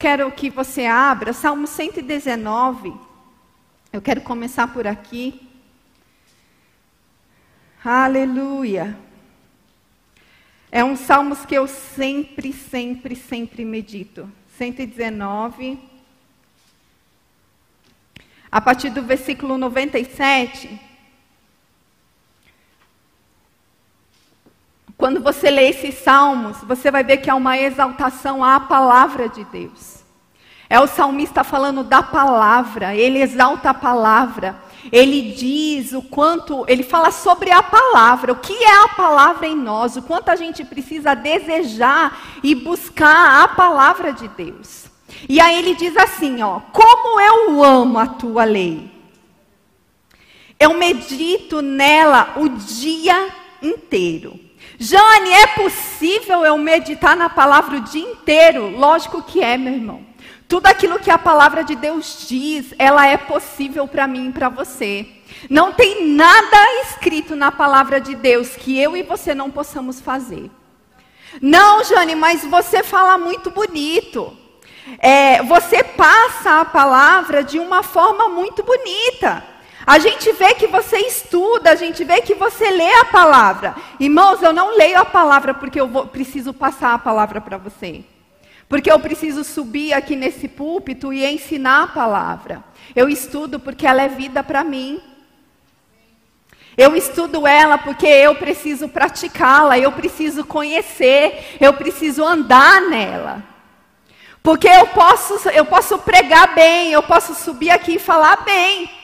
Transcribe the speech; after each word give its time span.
Quero 0.00 0.30
que 0.30 0.48
você 0.48 0.86
abra 0.86 1.32
Salmo 1.32 1.66
119. 1.66 2.94
Eu 3.92 4.00
quero 4.00 4.20
começar 4.20 4.72
por 4.72 4.86
aqui. 4.86 5.50
Aleluia. 7.84 8.96
É 10.70 10.84
um 10.84 10.94
salmos 10.94 11.44
que 11.44 11.56
eu 11.56 11.66
sempre, 11.66 12.52
sempre, 12.52 13.16
sempre 13.16 13.64
medito. 13.64 14.32
119. 14.56 15.80
A 18.52 18.60
partir 18.60 18.90
do 18.90 19.02
versículo 19.02 19.58
97. 19.58 20.80
Quando 24.98 25.20
você 25.20 25.48
lê 25.48 25.68
esses 25.68 25.94
salmos, 25.94 26.56
você 26.64 26.90
vai 26.90 27.04
ver 27.04 27.18
que 27.18 27.30
há 27.30 27.34
uma 27.36 27.56
exaltação 27.56 28.42
à 28.42 28.58
palavra 28.58 29.28
de 29.28 29.44
Deus. 29.44 29.98
É 30.68 30.80
o 30.80 30.88
salmista 30.88 31.44
falando 31.44 31.84
da 31.84 32.02
palavra, 32.02 32.96
ele 32.96 33.22
exalta 33.22 33.70
a 33.70 33.74
palavra, 33.74 34.60
ele 34.90 35.32
diz 35.32 35.92
o 35.92 36.02
quanto, 36.02 36.64
ele 36.66 36.82
fala 36.82 37.12
sobre 37.12 37.52
a 37.52 37.62
palavra, 37.62 38.32
o 38.32 38.40
que 38.40 38.52
é 38.52 38.82
a 38.82 38.88
palavra 38.88 39.46
em 39.46 39.54
nós, 39.54 39.96
o 39.96 40.02
quanto 40.02 40.30
a 40.30 40.36
gente 40.36 40.64
precisa 40.64 41.14
desejar 41.14 42.40
e 42.42 42.56
buscar 42.56 43.44
a 43.44 43.48
palavra 43.48 44.12
de 44.12 44.26
Deus. 44.26 44.86
E 45.28 45.40
aí 45.40 45.60
ele 45.60 45.76
diz 45.76 45.96
assim, 45.96 46.42
ó: 46.42 46.58
"Como 46.72 47.20
eu 47.20 47.62
amo 47.62 48.00
a 48.00 48.06
tua 48.08 48.42
lei. 48.42 48.90
Eu 50.58 50.74
medito 50.74 51.62
nela 51.62 52.32
o 52.34 52.48
dia 52.48 53.28
inteiro." 53.62 54.47
Jane, 54.80 55.32
é 55.32 55.46
possível 55.48 56.44
eu 56.44 56.56
meditar 56.56 57.16
na 57.16 57.28
palavra 57.28 57.78
o 57.78 57.80
dia 57.80 58.12
inteiro? 58.12 58.68
Lógico 58.78 59.20
que 59.20 59.42
é, 59.42 59.58
meu 59.58 59.72
irmão. 59.72 60.06
Tudo 60.46 60.66
aquilo 60.66 61.00
que 61.00 61.10
a 61.10 61.18
palavra 61.18 61.64
de 61.64 61.74
Deus 61.74 62.26
diz, 62.28 62.72
ela 62.78 63.04
é 63.04 63.16
possível 63.16 63.88
para 63.88 64.06
mim 64.06 64.28
e 64.28 64.32
para 64.32 64.48
você. 64.48 65.06
Não 65.50 65.72
tem 65.72 66.08
nada 66.08 66.56
escrito 66.82 67.34
na 67.34 67.50
palavra 67.50 68.00
de 68.00 68.14
Deus 68.14 68.50
que 68.50 68.78
eu 68.80 68.96
e 68.96 69.02
você 69.02 69.34
não 69.34 69.50
possamos 69.50 70.00
fazer. 70.00 70.48
Não, 71.42 71.82
Jane, 71.82 72.14
mas 72.14 72.44
você 72.44 72.84
fala 72.84 73.18
muito 73.18 73.50
bonito. 73.50 74.34
É, 75.00 75.42
você 75.42 75.82
passa 75.82 76.60
a 76.60 76.64
palavra 76.64 77.42
de 77.42 77.58
uma 77.58 77.82
forma 77.82 78.28
muito 78.28 78.62
bonita. 78.62 79.44
A 79.88 79.98
gente 79.98 80.30
vê 80.32 80.52
que 80.52 80.66
você 80.66 80.98
estuda, 80.98 81.70
a 81.70 81.74
gente 81.74 82.04
vê 82.04 82.20
que 82.20 82.34
você 82.34 82.70
lê 82.70 82.92
a 82.96 83.06
palavra. 83.06 83.74
Irmãos, 83.98 84.42
eu 84.42 84.52
não 84.52 84.76
leio 84.76 84.98
a 84.98 85.04
palavra 85.06 85.54
porque 85.54 85.80
eu 85.80 85.88
vou, 85.88 86.06
preciso 86.06 86.52
passar 86.52 86.92
a 86.92 86.98
palavra 86.98 87.40
para 87.40 87.56
você. 87.56 88.04
Porque 88.68 88.92
eu 88.92 89.00
preciso 89.00 89.42
subir 89.42 89.94
aqui 89.94 90.14
nesse 90.14 90.46
púlpito 90.46 91.10
e 91.10 91.24
ensinar 91.24 91.84
a 91.84 91.86
palavra. 91.86 92.62
Eu 92.94 93.08
estudo 93.08 93.58
porque 93.58 93.86
ela 93.86 94.02
é 94.02 94.08
vida 94.08 94.44
para 94.44 94.62
mim. 94.62 95.00
Eu 96.76 96.94
estudo 96.94 97.46
ela 97.46 97.78
porque 97.78 98.06
eu 98.06 98.34
preciso 98.34 98.90
praticá-la, 98.90 99.78
eu 99.78 99.90
preciso 99.92 100.44
conhecer, 100.44 101.56
eu 101.58 101.72
preciso 101.72 102.22
andar 102.22 102.82
nela. 102.82 103.42
Porque 104.42 104.68
eu 104.68 104.88
posso, 104.88 105.48
eu 105.48 105.64
posso 105.64 105.96
pregar 106.00 106.54
bem, 106.54 106.92
eu 106.92 107.02
posso 107.02 107.34
subir 107.34 107.70
aqui 107.70 107.94
e 107.94 107.98
falar 107.98 108.44
bem. 108.44 108.97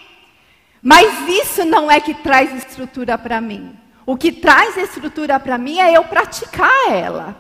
Mas 0.85 1.27
isso 1.27 1.65
não 1.65 1.91
é 1.91 1.99
que 1.99 2.13
traz 2.13 2.53
estrutura 2.55 3.17
para 3.17 3.41
mim. 3.41 3.75
O 4.05 4.19
que 4.19 4.31
traz 4.31 4.77
estrutura 4.77 5.41
para 5.41 5.57
mim 5.57 5.79
é 5.81 5.97
eu 5.97 6.05
praticar 6.05 6.93
ela. 6.93 7.35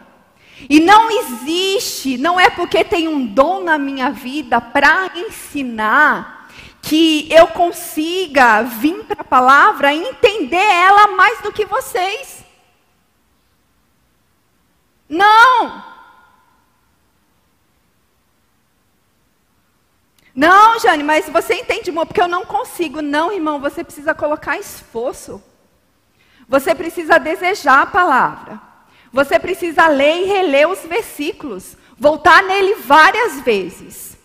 E 0.70 0.80
não 0.80 1.10
existe, 1.10 2.16
não 2.16 2.40
é 2.40 2.48
porque 2.48 2.82
tem 2.82 3.06
um 3.06 3.26
dom 3.26 3.62
na 3.62 3.76
minha 3.76 4.10
vida 4.10 4.62
para 4.62 5.10
ensinar 5.14 6.48
que 6.80 7.30
eu 7.30 7.48
consiga 7.48 8.62
vir 8.62 9.04
para 9.04 9.20
a 9.20 9.24
palavra 9.24 9.92
e 9.92 9.98
entender 9.98 10.56
ela 10.56 11.08
mais 11.08 11.42
do 11.42 11.52
que 11.52 11.66
vocês. 11.66 12.42
Não! 15.06 15.93
Não, 20.34 20.80
Jane, 20.80 21.04
mas 21.04 21.28
você 21.28 21.54
entende, 21.54 21.90
irmão, 21.90 22.04
porque 22.04 22.20
eu 22.20 22.26
não 22.26 22.44
consigo. 22.44 23.00
Não, 23.00 23.32
irmão, 23.32 23.60
você 23.60 23.84
precisa 23.84 24.14
colocar 24.14 24.58
esforço. 24.58 25.40
Você 26.48 26.74
precisa 26.74 27.18
desejar 27.18 27.82
a 27.82 27.86
palavra. 27.86 28.60
Você 29.12 29.38
precisa 29.38 29.86
ler 29.86 30.22
e 30.22 30.24
reler 30.24 30.68
os 30.68 30.80
versículos. 30.80 31.76
Voltar 31.96 32.42
nele 32.42 32.74
várias 32.74 33.40
vezes. 33.40 34.18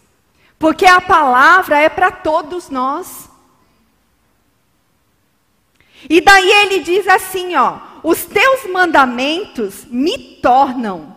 Porque 0.58 0.86
a 0.86 1.00
palavra 1.00 1.78
é 1.78 1.88
para 1.88 2.10
todos 2.10 2.70
nós. 2.70 3.30
E 6.10 6.20
daí 6.20 6.50
ele 6.50 6.80
diz 6.80 7.08
assim, 7.08 7.56
ó: 7.56 7.78
Os 8.02 8.26
teus 8.26 8.66
mandamentos 8.72 9.86
me 9.86 10.18
tornam 10.42 11.16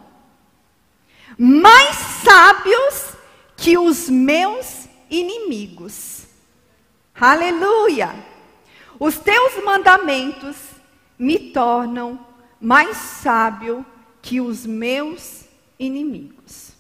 mais 1.39 1.97
sábios 1.97 3.12
que 3.63 3.79
os 3.79 4.11
meus 4.11 4.89
inimigos. 5.09 6.27
Aleluia! 7.15 8.13
Os 8.99 9.19
teus 9.19 9.63
mandamentos 9.65 10.57
me 11.17 11.39
tornam 11.53 12.27
mais 12.61 12.97
sábio 12.97 13.87
que 14.21 14.41
os 14.41 14.67
meus 14.67 15.45
inimigos, 15.79 16.73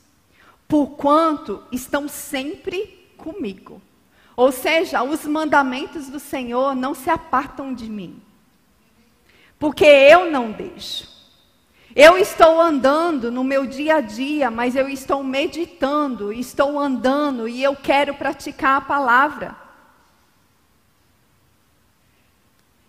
porquanto 0.66 1.62
estão 1.70 2.08
sempre 2.08 3.12
comigo. 3.16 3.80
Ou 4.36 4.50
seja, 4.50 5.04
os 5.04 5.24
mandamentos 5.24 6.08
do 6.08 6.18
Senhor 6.18 6.74
não 6.74 6.94
se 6.94 7.08
apartam 7.08 7.72
de 7.72 7.88
mim, 7.88 8.20
porque 9.56 9.84
eu 9.84 10.32
não 10.32 10.50
deixo. 10.50 11.11
Eu 11.94 12.16
estou 12.16 12.60
andando 12.60 13.30
no 13.30 13.44
meu 13.44 13.66
dia 13.66 13.96
a 13.96 14.00
dia, 14.00 14.50
mas 14.50 14.74
eu 14.74 14.88
estou 14.88 15.22
meditando, 15.22 16.32
estou 16.32 16.78
andando 16.78 17.46
e 17.46 17.62
eu 17.62 17.76
quero 17.76 18.14
praticar 18.14 18.78
a 18.78 18.84
palavra. 18.84 19.56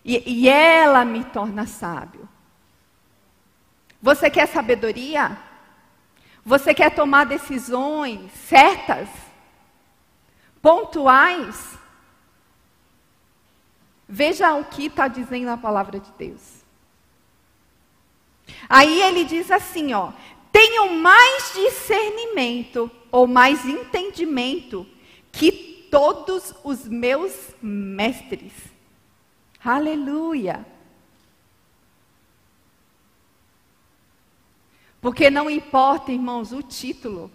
E, 0.04 0.22
e 0.26 0.48
ela 0.48 1.04
me 1.04 1.22
torna 1.24 1.66
sábio. 1.66 2.28
Você 4.00 4.30
quer 4.30 4.46
sabedoria? 4.46 5.36
Você 6.44 6.74
quer 6.74 6.94
tomar 6.94 7.24
decisões 7.24 8.30
certas? 8.32 9.08
Pontuais? 10.60 11.78
Veja 14.08 14.54
o 14.54 14.64
que 14.64 14.86
está 14.86 15.08
dizendo 15.08 15.48
a 15.48 15.56
palavra 15.56 15.98
de 15.98 16.10
Deus. 16.12 16.53
Aí 18.68 19.00
ele 19.02 19.24
diz 19.24 19.50
assim, 19.50 19.92
ó: 19.92 20.12
tenham 20.52 20.94
mais 20.94 21.52
discernimento 21.54 22.90
ou 23.10 23.26
mais 23.26 23.64
entendimento 23.64 24.86
que 25.32 25.86
todos 25.90 26.54
os 26.64 26.86
meus 26.88 27.54
mestres. 27.60 28.52
Aleluia. 29.64 30.66
Porque 35.00 35.28
não 35.30 35.50
importa, 35.50 36.12
irmãos, 36.12 36.52
o 36.52 36.62
título. 36.62 37.30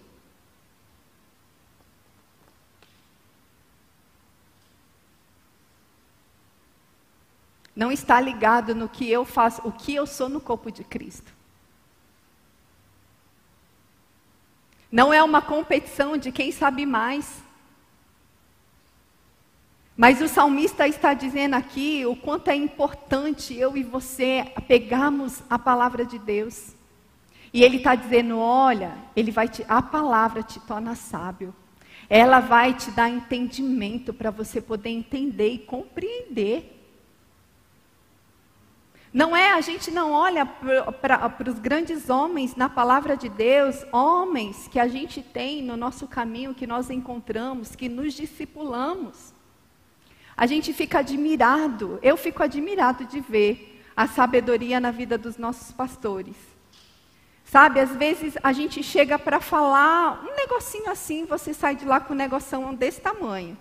Não 7.80 7.90
está 7.90 8.20
ligado 8.20 8.74
no 8.74 8.90
que 8.90 9.10
eu 9.10 9.24
faço, 9.24 9.66
o 9.66 9.72
que 9.72 9.94
eu 9.94 10.06
sou 10.06 10.28
no 10.28 10.38
corpo 10.38 10.70
de 10.70 10.84
Cristo. 10.84 11.32
Não 14.92 15.14
é 15.14 15.22
uma 15.22 15.40
competição 15.40 16.18
de 16.18 16.30
quem 16.30 16.52
sabe 16.52 16.84
mais. 16.84 17.42
Mas 19.96 20.20
o 20.20 20.28
salmista 20.28 20.86
está 20.86 21.14
dizendo 21.14 21.54
aqui 21.54 22.04
o 22.04 22.14
quanto 22.14 22.48
é 22.48 22.54
importante 22.54 23.56
eu 23.56 23.74
e 23.74 23.82
você 23.82 24.52
pegarmos 24.68 25.42
a 25.48 25.58
palavra 25.58 26.04
de 26.04 26.18
Deus. 26.18 26.74
E 27.50 27.64
ele 27.64 27.78
está 27.78 27.94
dizendo: 27.94 28.38
olha, 28.38 28.92
ele 29.16 29.30
vai 29.30 29.48
te, 29.48 29.64
a 29.66 29.80
palavra 29.80 30.42
te 30.42 30.60
torna 30.60 30.94
sábio. 30.94 31.54
Ela 32.10 32.40
vai 32.40 32.74
te 32.74 32.90
dar 32.90 33.08
entendimento 33.08 34.12
para 34.12 34.30
você 34.30 34.60
poder 34.60 34.90
entender 34.90 35.48
e 35.48 35.58
compreender. 35.58 36.76
Não 39.12 39.36
é, 39.36 39.52
a 39.52 39.60
gente 39.60 39.90
não 39.90 40.12
olha 40.12 40.46
para 40.46 41.50
os 41.50 41.58
grandes 41.58 42.08
homens 42.08 42.54
na 42.54 42.68
palavra 42.68 43.16
de 43.16 43.28
Deus, 43.28 43.84
homens 43.92 44.68
que 44.68 44.78
a 44.78 44.86
gente 44.86 45.20
tem 45.20 45.62
no 45.62 45.76
nosso 45.76 46.06
caminho, 46.06 46.54
que 46.54 46.66
nós 46.66 46.90
encontramos, 46.90 47.74
que 47.74 47.88
nos 47.88 48.14
discipulamos. 48.14 49.34
A 50.36 50.46
gente 50.46 50.72
fica 50.72 51.00
admirado, 51.00 51.98
eu 52.02 52.16
fico 52.16 52.40
admirado 52.42 53.04
de 53.04 53.18
ver 53.18 53.82
a 53.96 54.06
sabedoria 54.06 54.78
na 54.78 54.92
vida 54.92 55.18
dos 55.18 55.36
nossos 55.36 55.72
pastores. 55.72 56.36
Sabe, 57.44 57.80
às 57.80 57.90
vezes 57.96 58.34
a 58.44 58.52
gente 58.52 58.80
chega 58.80 59.18
para 59.18 59.40
falar 59.40 60.24
um 60.24 60.36
negocinho 60.36 60.88
assim, 60.88 61.24
você 61.24 61.52
sai 61.52 61.74
de 61.74 61.84
lá 61.84 61.98
com 61.98 62.14
um 62.14 62.16
negocinho 62.16 62.72
desse 62.76 63.00
tamanho. 63.00 63.58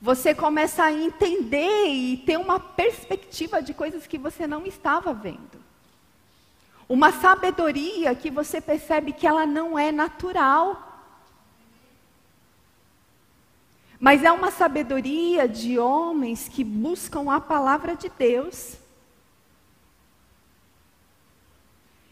Você 0.00 0.32
começa 0.34 0.84
a 0.84 0.92
entender 0.92 1.86
e 1.88 2.16
ter 2.18 2.38
uma 2.38 2.60
perspectiva 2.60 3.60
de 3.60 3.74
coisas 3.74 4.06
que 4.06 4.16
você 4.16 4.46
não 4.46 4.64
estava 4.64 5.12
vendo. 5.12 5.58
Uma 6.88 7.12
sabedoria 7.12 8.14
que 8.14 8.30
você 8.30 8.60
percebe 8.60 9.12
que 9.12 9.26
ela 9.26 9.44
não 9.44 9.78
é 9.78 9.90
natural. 9.90 10.84
Mas 13.98 14.22
é 14.22 14.30
uma 14.30 14.52
sabedoria 14.52 15.48
de 15.48 15.78
homens 15.78 16.48
que 16.48 16.62
buscam 16.62 17.32
a 17.32 17.40
palavra 17.40 17.96
de 17.96 18.08
Deus. 18.08 18.76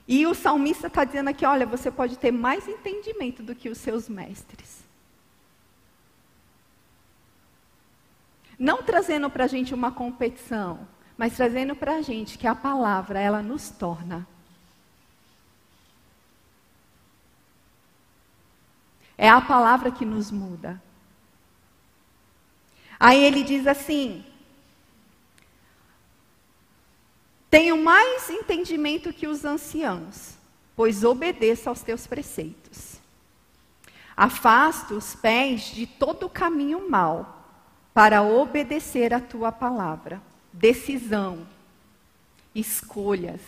E 0.08 0.26
o 0.26 0.34
salmista 0.34 0.88
está 0.88 1.04
dizendo 1.04 1.30
aqui: 1.30 1.46
olha, 1.46 1.64
você 1.64 1.90
pode 1.90 2.18
ter 2.18 2.32
mais 2.32 2.66
entendimento 2.66 3.44
do 3.44 3.54
que 3.54 3.68
os 3.68 3.78
seus 3.78 4.08
mestres. 4.08 4.85
Não 8.58 8.82
trazendo 8.82 9.29
para 9.29 9.44
a 9.44 9.49
gente 9.49 9.75
uma 9.75 9.93
competição, 9.93 10.87
mas 11.17 11.37
trazendo 11.37 11.75
para 11.75 11.97
a 11.97 12.03
gente 12.03 12.38
que 12.38 12.47
a 12.47 12.55
palavra, 12.55 13.20
ela 13.20 13.43
nos 13.43 13.70
torna. 13.70 14.26
É 19.19 19.29
a 19.29 19.41
palavra 19.41 19.91
que 19.91 20.05
nos 20.05 20.31
muda. 20.31 20.81
Aí 22.99 23.23
ele 23.23 23.43
diz 23.43 23.67
assim: 23.67 24.25
Tenho 27.50 27.82
mais 27.82 28.29
entendimento 28.29 29.12
que 29.12 29.26
os 29.26 29.44
anciãos, 29.44 30.37
pois 30.75 31.05
obedeço 31.05 31.69
aos 31.69 31.82
teus 31.82 32.06
preceitos. 32.06 32.97
Afasta 34.17 34.94
os 34.94 35.14
pés 35.14 35.62
de 35.62 35.87
todo 35.87 36.29
caminho 36.29 36.91
mau, 36.91 37.35
para 37.96 38.22
obedecer 38.22 39.14
a 39.14 39.20
tua 39.22 39.50
palavra. 39.50 40.20
Decisão, 40.52 41.46
escolhas. 42.54 43.40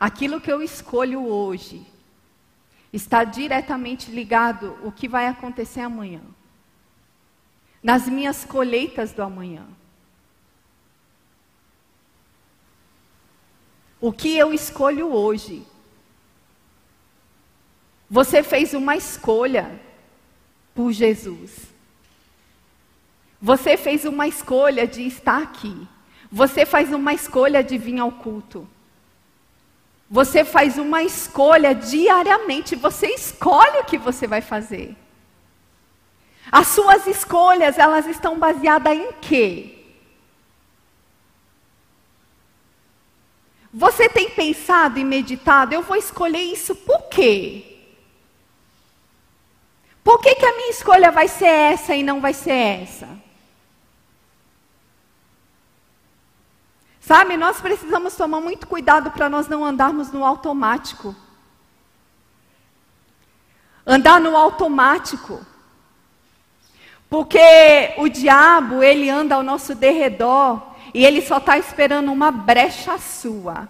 Aquilo 0.00 0.40
que 0.40 0.50
eu 0.50 0.62
escolho 0.62 1.26
hoje 1.26 1.86
está 2.90 3.22
diretamente 3.22 4.10
ligado 4.10 4.78
ao 4.82 4.90
que 4.90 5.06
vai 5.06 5.26
acontecer 5.26 5.80
amanhã. 5.80 6.22
Nas 7.82 8.08
minhas 8.08 8.46
colheitas 8.46 9.12
do 9.12 9.22
amanhã. 9.22 9.66
O 14.00 14.10
que 14.10 14.38
eu 14.38 14.54
escolho 14.54 15.12
hoje? 15.12 15.66
Você 18.08 18.42
fez 18.42 18.72
uma 18.72 18.96
escolha 18.96 19.78
por 20.74 20.90
Jesus. 20.92 21.73
Você 23.44 23.76
fez 23.76 24.06
uma 24.06 24.26
escolha 24.26 24.86
de 24.86 25.02
estar 25.06 25.42
aqui. 25.42 25.86
Você 26.32 26.64
faz 26.64 26.90
uma 26.94 27.12
escolha 27.12 27.62
de 27.62 27.76
vir 27.76 27.98
ao 27.98 28.10
culto. 28.10 28.66
Você 30.10 30.46
faz 30.46 30.78
uma 30.78 31.02
escolha 31.02 31.74
diariamente. 31.74 32.74
Você 32.74 33.08
escolhe 33.08 33.80
o 33.80 33.84
que 33.84 33.98
você 33.98 34.26
vai 34.26 34.40
fazer. 34.40 34.96
As 36.50 36.68
suas 36.68 37.06
escolhas, 37.06 37.76
elas 37.76 38.06
estão 38.06 38.38
baseadas 38.38 38.96
em 38.96 39.12
quê? 39.20 39.78
Você 43.70 44.08
tem 44.08 44.30
pensado 44.30 44.98
e 44.98 45.04
meditado, 45.04 45.74
eu 45.74 45.82
vou 45.82 45.96
escolher 45.96 46.40
isso 46.40 46.74
por 46.74 47.02
quê? 47.10 47.76
Por 50.02 50.18
que, 50.20 50.34
que 50.34 50.46
a 50.46 50.56
minha 50.56 50.70
escolha 50.70 51.10
vai 51.10 51.28
ser 51.28 51.54
essa 51.74 51.94
e 51.94 52.02
não 52.02 52.22
vai 52.22 52.32
ser 52.32 52.52
essa? 52.52 53.24
Sabe, 57.06 57.36
nós 57.36 57.60
precisamos 57.60 58.16
tomar 58.16 58.40
muito 58.40 58.66
cuidado 58.66 59.10
para 59.10 59.28
nós 59.28 59.46
não 59.46 59.62
andarmos 59.62 60.10
no 60.10 60.24
automático. 60.24 61.14
Andar 63.86 64.18
no 64.18 64.34
automático. 64.34 65.44
Porque 67.10 67.92
o 67.98 68.08
diabo, 68.08 68.82
ele 68.82 69.10
anda 69.10 69.34
ao 69.34 69.42
nosso 69.42 69.74
derredor 69.74 70.62
e 70.94 71.04
ele 71.04 71.20
só 71.20 71.36
está 71.36 71.58
esperando 71.58 72.10
uma 72.10 72.30
brecha 72.30 72.96
sua 72.96 73.68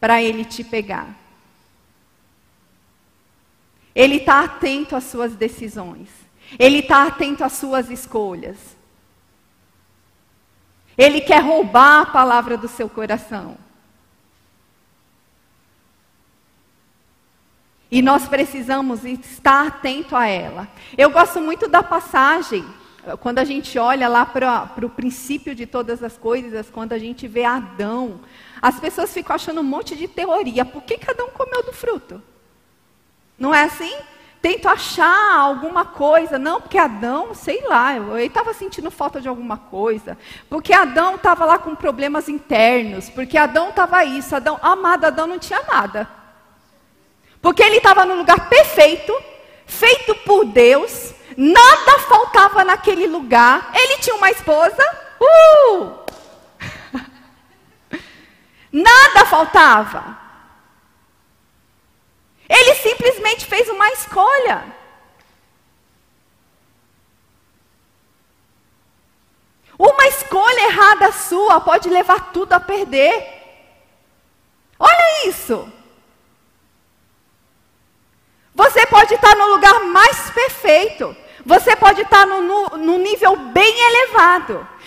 para 0.00 0.22
ele 0.22 0.42
te 0.42 0.64
pegar. 0.64 1.08
Ele 3.94 4.16
está 4.16 4.44
atento 4.44 4.96
às 4.96 5.04
suas 5.04 5.34
decisões. 5.34 6.08
Ele 6.58 6.78
está 6.78 7.06
atento 7.06 7.44
às 7.44 7.52
suas 7.52 7.90
escolhas. 7.90 8.75
Ele 10.96 11.20
quer 11.20 11.42
roubar 11.42 12.02
a 12.02 12.06
palavra 12.06 12.56
do 12.56 12.68
seu 12.68 12.88
coração. 12.88 13.58
E 17.90 18.02
nós 18.02 18.26
precisamos 18.26 19.04
estar 19.04 19.66
atento 19.66 20.16
a 20.16 20.26
ela. 20.26 20.68
Eu 20.98 21.10
gosto 21.10 21.40
muito 21.40 21.68
da 21.68 21.82
passagem 21.82 22.64
quando 23.20 23.38
a 23.38 23.44
gente 23.44 23.78
olha 23.78 24.08
lá 24.08 24.26
para 24.26 24.68
o 24.82 24.90
princípio 24.90 25.54
de 25.54 25.64
todas 25.66 26.02
as 26.02 26.18
coisas, 26.18 26.68
quando 26.68 26.92
a 26.92 26.98
gente 26.98 27.28
vê 27.28 27.44
Adão, 27.44 28.20
as 28.60 28.80
pessoas 28.80 29.12
ficam 29.12 29.36
achando 29.36 29.60
um 29.60 29.64
monte 29.64 29.94
de 29.94 30.08
teoria. 30.08 30.64
Por 30.64 30.82
que, 30.82 30.98
que 30.98 31.08
Adão 31.08 31.28
comeu 31.28 31.62
do 31.62 31.72
fruto? 31.72 32.20
Não 33.38 33.54
é 33.54 33.62
assim? 33.64 33.94
Tento 34.40 34.68
achar 34.68 35.38
alguma 35.38 35.84
coisa. 35.84 36.38
Não, 36.38 36.60
porque 36.60 36.78
Adão, 36.78 37.34
sei 37.34 37.62
lá, 37.66 37.96
ele 37.96 38.26
estava 38.26 38.52
sentindo 38.54 38.90
falta 38.90 39.20
de 39.20 39.28
alguma 39.28 39.56
coisa. 39.56 40.16
Porque 40.48 40.72
Adão 40.72 41.16
estava 41.16 41.44
lá 41.44 41.58
com 41.58 41.74
problemas 41.74 42.28
internos. 42.28 43.10
Porque 43.10 43.36
Adão 43.36 43.70
estava 43.70 44.04
isso. 44.04 44.36
Adão, 44.36 44.58
amado, 44.62 45.04
Adão 45.04 45.26
não 45.26 45.38
tinha 45.38 45.62
nada. 45.62 46.08
Porque 47.40 47.62
ele 47.62 47.76
estava 47.76 48.04
no 48.04 48.14
lugar 48.14 48.48
perfeito, 48.48 49.12
feito 49.66 50.14
por 50.16 50.44
Deus, 50.44 51.14
Nada 51.36 51.98
faltava 51.98 52.64
naquele 52.64 53.06
lugar. 53.06 53.70
Ele 53.74 53.98
tinha 53.98 54.16
uma 54.16 54.30
esposa. 54.30 54.82
Uh! 55.20 55.92
Nada 58.72 59.26
faltava. 59.26 60.25
Ele 62.48 62.74
simplesmente 62.74 63.44
fez 63.46 63.68
uma 63.68 63.88
escolha. 63.90 64.74
Uma 69.78 70.06
escolha 70.06 70.68
errada 70.68 71.12
sua 71.12 71.60
pode 71.60 71.88
levar 71.88 72.32
tudo 72.32 72.52
a 72.52 72.60
perder. 72.60 73.36
Olha 74.78 75.28
isso. 75.28 75.70
Você 78.54 78.86
pode 78.86 79.14
estar 79.14 79.36
no 79.36 79.46
lugar 79.48 79.80
mais 79.84 80.30
perfeito. 80.30 81.14
Você 81.44 81.76
pode 81.76 82.02
estar 82.02 82.26
no, 82.26 82.40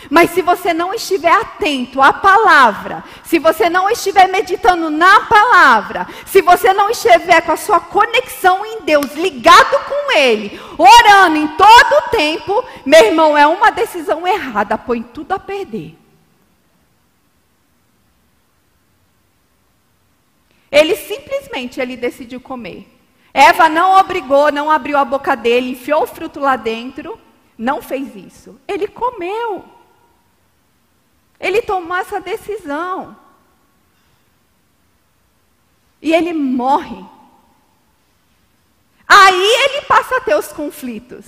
mas 0.09 0.31
se 0.31 0.41
você 0.41 0.74
não 0.74 0.93
estiver 0.93 1.31
atento 1.31 2.01
à 2.01 2.12
palavra, 2.13 3.03
se 3.24 3.39
você 3.39 3.69
não 3.69 3.89
estiver 3.89 4.27
meditando 4.27 4.89
na 4.89 5.21
palavra, 5.21 6.07
se 6.25 6.41
você 6.41 6.74
não 6.74 6.89
estiver 6.89 7.41
com 7.41 7.51
a 7.51 7.57
sua 7.57 7.79
conexão 7.79 8.65
em 8.65 8.81
Deus, 8.81 9.13
ligado 9.13 9.86
com 9.86 10.17
Ele, 10.17 10.59
orando 10.77 11.38
em 11.38 11.48
todo 11.48 11.93
o 11.98 12.09
tempo, 12.09 12.63
meu 12.86 13.05
irmão, 13.05 13.38
é 13.38 13.45
uma 13.45 13.71
decisão 13.71 14.27
errada, 14.27 14.77
põe 14.77 15.01
tudo 15.01 15.33
a 15.33 15.39
perder. 15.39 15.95
Ele 20.71 20.95
simplesmente 20.95 21.81
ele 21.81 21.98
decidiu 21.98 22.39
comer. 22.39 22.88
Eva 23.33 23.69
não 23.69 23.98
obrigou, 24.00 24.51
não 24.51 24.69
abriu 24.69 24.98
a 24.98 25.05
boca 25.05 25.36
dele, 25.36 25.71
enfiou 25.71 26.03
o 26.03 26.07
fruto 26.07 26.39
lá 26.39 26.55
dentro, 26.55 27.19
não 27.59 27.81
fez 27.81 28.15
isso. 28.15 28.57
Ele 28.65 28.87
comeu. 28.87 29.65
Ele 31.37 31.61
tomou 31.61 31.97
essa 31.97 32.21
decisão. 32.21 33.17
E 36.01 36.13
ele 36.13 36.31
morre. 36.31 37.05
Aí 39.05 39.43
ele 39.43 39.81
passa 39.81 40.15
a 40.15 40.21
ter 40.21 40.35
os 40.35 40.53
conflitos. 40.53 41.25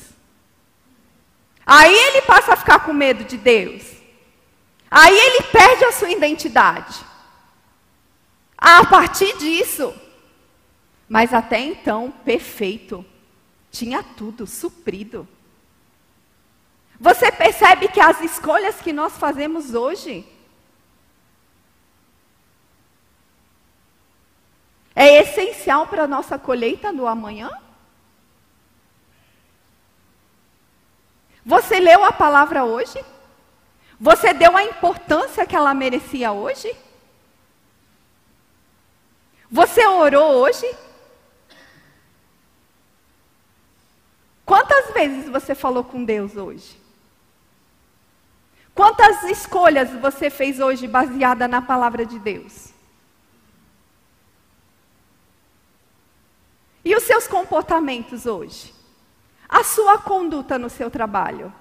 Aí 1.65 1.93
ele 1.93 2.21
passa 2.21 2.53
a 2.53 2.57
ficar 2.57 2.79
com 2.79 2.93
medo 2.93 3.25
de 3.25 3.35
Deus. 3.35 3.83
Aí 4.89 5.13
ele 5.13 5.43
perde 5.51 5.83
a 5.83 5.91
sua 5.91 6.11
identidade. 6.11 7.03
A 8.57 8.85
partir 8.85 9.37
disso, 9.37 9.93
mas 11.09 11.33
até 11.33 11.59
então, 11.59 12.09
perfeito. 12.23 13.05
Tinha 13.69 14.01
tudo 14.01 14.47
suprido. 14.47 15.27
Você 17.01 17.31
percebe 17.31 17.87
que 17.87 17.99
as 17.99 18.21
escolhas 18.21 18.79
que 18.79 18.93
nós 18.93 19.17
fazemos 19.17 19.73
hoje, 19.73 20.23
é 24.95 25.19
essencial 25.19 25.87
para 25.87 26.03
a 26.03 26.07
nossa 26.07 26.37
colheita 26.37 26.93
do 26.93 27.07
amanhã? 27.07 27.49
Você 31.43 31.79
leu 31.79 32.03
a 32.03 32.11
palavra 32.11 32.63
hoje? 32.63 33.03
Você 33.99 34.31
deu 34.31 34.55
a 34.55 34.63
importância 34.63 35.43
que 35.43 35.55
ela 35.55 35.73
merecia 35.73 36.31
hoje? 36.31 36.71
Você 39.49 39.83
orou 39.87 40.33
hoje? 40.35 40.71
Quantas 44.45 44.93
vezes 44.93 45.27
você 45.27 45.55
falou 45.55 45.83
com 45.83 46.05
Deus 46.05 46.35
hoje? 46.35 46.80
Quantas 48.81 49.21
escolhas 49.25 49.91
você 49.91 50.27
fez 50.31 50.59
hoje 50.59 50.87
baseada 50.87 51.47
na 51.47 51.61
palavra 51.61 52.03
de 52.03 52.17
Deus? 52.17 52.69
E 56.83 56.95
os 56.95 57.03
seus 57.03 57.27
comportamentos 57.27 58.25
hoje? 58.25 58.73
A 59.47 59.63
sua 59.63 59.99
conduta 59.99 60.57
no 60.57 60.67
seu 60.67 60.89
trabalho? 60.89 61.53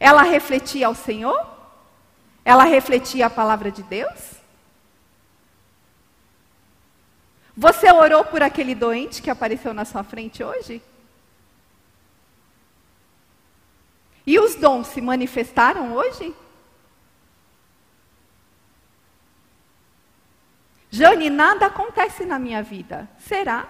Ela 0.00 0.22
refletia 0.22 0.86
ao 0.86 0.94
Senhor? 0.94 1.46
Ela 2.42 2.64
refletia 2.64 3.26
a 3.26 3.30
palavra 3.30 3.70
de 3.70 3.82
Deus? 3.82 4.32
Você 7.54 7.92
orou 7.92 8.24
por 8.24 8.42
aquele 8.42 8.74
doente 8.74 9.20
que 9.20 9.28
apareceu 9.28 9.74
na 9.74 9.84
sua 9.84 10.02
frente 10.02 10.42
hoje? 10.42 10.80
E 14.26 14.38
os 14.40 14.56
dons 14.56 14.88
se 14.88 15.00
manifestaram 15.00 15.94
hoje? 15.94 16.34
Jane, 20.90 21.30
nada 21.30 21.66
acontece 21.66 22.24
na 22.24 22.38
minha 22.38 22.62
vida. 22.62 23.08
Será? 23.20 23.68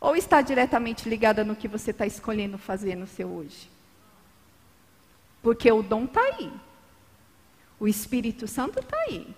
Ou 0.00 0.16
está 0.16 0.40
diretamente 0.40 1.08
ligada 1.08 1.44
no 1.44 1.54
que 1.54 1.68
você 1.68 1.90
está 1.90 2.06
escolhendo 2.06 2.56
fazer 2.56 2.96
no 2.96 3.06
seu 3.06 3.28
hoje? 3.28 3.70
Porque 5.42 5.70
o 5.70 5.82
dom 5.82 6.04
está 6.04 6.20
aí. 6.20 6.52
O 7.78 7.86
Espírito 7.86 8.48
Santo 8.48 8.80
está 8.80 8.96
aí. 8.96 9.34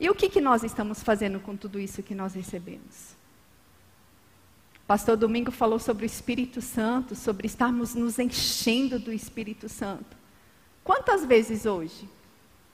E 0.00 0.10
o 0.10 0.14
que, 0.14 0.28
que 0.28 0.40
nós 0.40 0.62
estamos 0.62 1.02
fazendo 1.02 1.38
com 1.40 1.56
tudo 1.56 1.78
isso 1.78 2.02
que 2.02 2.14
nós 2.14 2.34
recebemos? 2.34 3.16
Pastor 4.86 5.16
Domingo 5.16 5.50
falou 5.50 5.80
sobre 5.80 6.04
o 6.04 6.06
Espírito 6.06 6.62
Santo, 6.62 7.16
sobre 7.16 7.46
estarmos 7.46 7.94
nos 7.94 8.18
enchendo 8.18 8.98
do 8.98 9.12
Espírito 9.12 9.68
Santo. 9.68 10.16
Quantas 10.84 11.24
vezes 11.24 11.66
hoje 11.66 12.08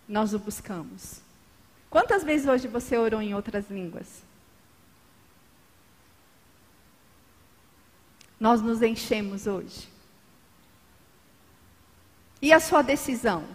nós 0.07 0.35
o 0.35 0.39
buscamos? 0.39 1.23
Quantas 1.89 2.23
vezes 2.23 2.47
hoje 2.47 2.69
você 2.69 2.99
orou 2.99 3.23
em 3.23 3.35
outras 3.35 3.71
línguas? 3.71 4.23
Nós 8.39 8.61
nos 8.61 8.83
enchemos 8.83 9.47
hoje. 9.47 9.89
E 12.43 12.53
a 12.53 12.61
sua 12.61 12.83
decisão? 12.83 13.47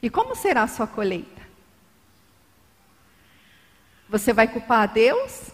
E 0.00 0.08
como 0.08 0.36
será 0.36 0.62
a 0.62 0.68
sua 0.68 0.86
colheita? 0.86 1.47
Você 4.08 4.32
vai 4.32 4.48
culpar 4.48 4.82
a 4.82 4.86
Deus? 4.86 5.50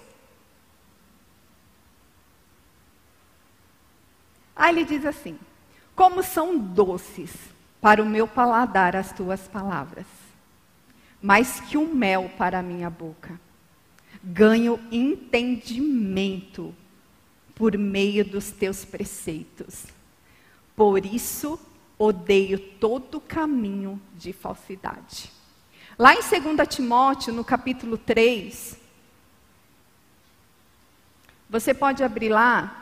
Aí 4.54 4.74
ele 4.74 4.84
diz 4.84 5.04
assim: 5.04 5.38
Como 5.94 6.22
são 6.22 6.56
doces 6.56 7.32
para 7.80 8.02
o 8.02 8.06
meu 8.06 8.26
paladar 8.26 8.96
as 8.96 9.12
tuas 9.12 9.48
palavras, 9.48 10.06
mais 11.20 11.60
que 11.60 11.76
o 11.76 11.92
mel 11.94 12.30
para 12.38 12.60
a 12.60 12.62
minha 12.62 12.88
boca. 12.88 13.38
Ganho 14.22 14.80
entendimento 14.90 16.74
por 17.54 17.76
meio 17.76 18.24
dos 18.24 18.50
teus 18.50 18.84
preceitos. 18.84 19.86
Por 20.74 21.04
isso 21.04 21.60
odeio 21.98 22.58
todo 22.58 23.20
caminho 23.20 24.00
de 24.16 24.32
falsidade. 24.32 25.33
Lá 25.96 26.12
em 26.12 26.18
2 26.18 26.68
Timóteo, 26.68 27.32
no 27.32 27.44
capítulo 27.44 27.96
3, 27.96 28.76
você 31.48 31.72
pode 31.72 32.02
abrir 32.02 32.30
lá. 32.30 32.80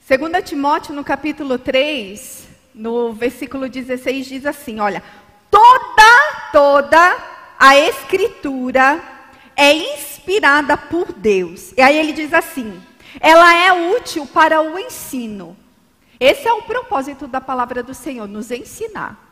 Segunda 0.00 0.40
Timóteo, 0.40 0.94
no 0.94 1.04
capítulo 1.04 1.58
3, 1.58 2.48
no 2.74 3.12
versículo 3.12 3.68
16, 3.68 4.26
diz 4.26 4.46
assim, 4.46 4.80
olha, 4.80 5.02
toda, 5.50 6.50
toda 6.50 7.27
a 7.58 7.76
Escritura 7.76 9.02
é 9.56 9.72
inspirada 9.72 10.76
por 10.76 11.12
Deus. 11.12 11.72
E 11.76 11.80
aí 11.80 11.96
ele 11.96 12.12
diz 12.12 12.32
assim: 12.32 12.80
ela 13.20 13.52
é 13.54 13.96
útil 13.96 14.26
para 14.26 14.62
o 14.62 14.78
ensino. 14.78 15.56
Esse 16.20 16.46
é 16.46 16.52
o 16.52 16.62
propósito 16.62 17.26
da 17.26 17.40
palavra 17.40 17.82
do 17.82 17.94
Senhor, 17.94 18.26
nos 18.28 18.50
ensinar. 18.50 19.24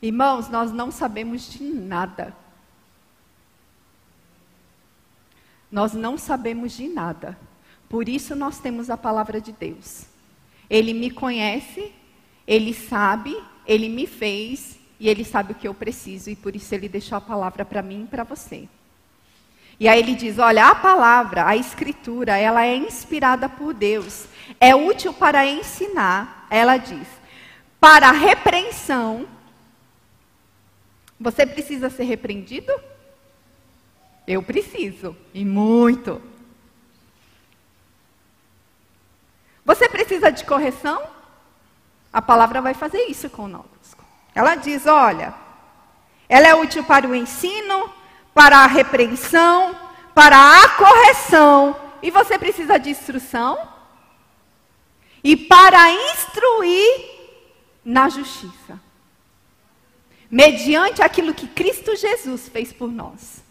Irmãos, 0.00 0.48
nós 0.48 0.72
não 0.72 0.90
sabemos 0.90 1.50
de 1.50 1.62
nada. 1.62 2.34
Nós 5.70 5.94
não 5.94 6.18
sabemos 6.18 6.72
de 6.72 6.88
nada. 6.88 7.38
Por 7.88 8.08
isso 8.08 8.34
nós 8.34 8.58
temos 8.58 8.90
a 8.90 8.96
palavra 8.96 9.40
de 9.40 9.52
Deus. 9.52 10.06
Ele 10.68 10.92
me 10.92 11.10
conhece, 11.10 11.92
ele 12.46 12.74
sabe, 12.74 13.36
ele 13.66 13.88
me 13.88 14.06
fez 14.06 14.78
e 14.98 15.08
ele 15.08 15.24
sabe 15.24 15.52
o 15.52 15.54
que 15.54 15.66
eu 15.66 15.74
preciso 15.74 16.30
e 16.30 16.36
por 16.36 16.54
isso 16.54 16.74
ele 16.74 16.88
deixou 16.88 17.18
a 17.18 17.20
palavra 17.20 17.64
para 17.64 17.82
mim 17.82 18.04
e 18.04 18.06
para 18.06 18.24
você. 18.24 18.68
E 19.78 19.88
aí 19.88 19.98
ele 19.98 20.14
diz: 20.14 20.38
olha, 20.38 20.66
a 20.68 20.74
palavra, 20.74 21.46
a 21.46 21.56
escritura, 21.56 22.36
ela 22.36 22.64
é 22.64 22.76
inspirada 22.76 23.48
por 23.48 23.74
Deus, 23.74 24.26
é 24.60 24.74
útil 24.74 25.12
para 25.12 25.46
ensinar, 25.46 26.46
ela 26.50 26.76
diz, 26.76 27.08
para 27.80 28.12
repreensão. 28.12 29.26
Você 31.18 31.46
precisa 31.46 31.90
ser 31.90 32.04
repreendido? 32.04 32.72
Eu 34.26 34.42
preciso, 34.42 35.16
e 35.34 35.44
muito. 35.44 36.22
Você 39.64 39.88
precisa 39.88 40.30
de 40.30 40.44
correção? 40.44 41.02
A 42.12 42.20
palavra 42.20 42.60
vai 42.60 42.74
fazer 42.74 43.06
isso 43.06 43.30
conosco. 43.30 43.71
Ela 44.34 44.54
diz: 44.54 44.86
olha, 44.86 45.34
ela 46.28 46.48
é 46.48 46.54
útil 46.54 46.84
para 46.84 47.06
o 47.06 47.14
ensino, 47.14 47.92
para 48.32 48.58
a 48.58 48.66
repreensão, 48.66 49.76
para 50.14 50.62
a 50.62 50.68
correção. 50.70 51.76
E 52.02 52.10
você 52.10 52.38
precisa 52.38 52.78
de 52.78 52.90
instrução? 52.90 53.68
E 55.22 55.36
para 55.36 55.92
instruir 55.92 57.10
na 57.84 58.08
justiça. 58.08 58.80
Mediante 60.30 61.02
aquilo 61.02 61.34
que 61.34 61.46
Cristo 61.46 61.94
Jesus 61.94 62.48
fez 62.48 62.72
por 62.72 62.90
nós. 62.90 63.44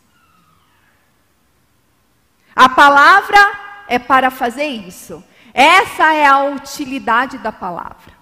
A 2.55 2.67
palavra 2.67 3.37
é 3.87 3.99
para 3.99 4.29
fazer 4.31 4.65
isso. 4.65 5.23
Essa 5.53 6.13
é 6.13 6.25
a 6.25 6.43
utilidade 6.45 7.37
da 7.37 7.51
palavra. 7.51 8.13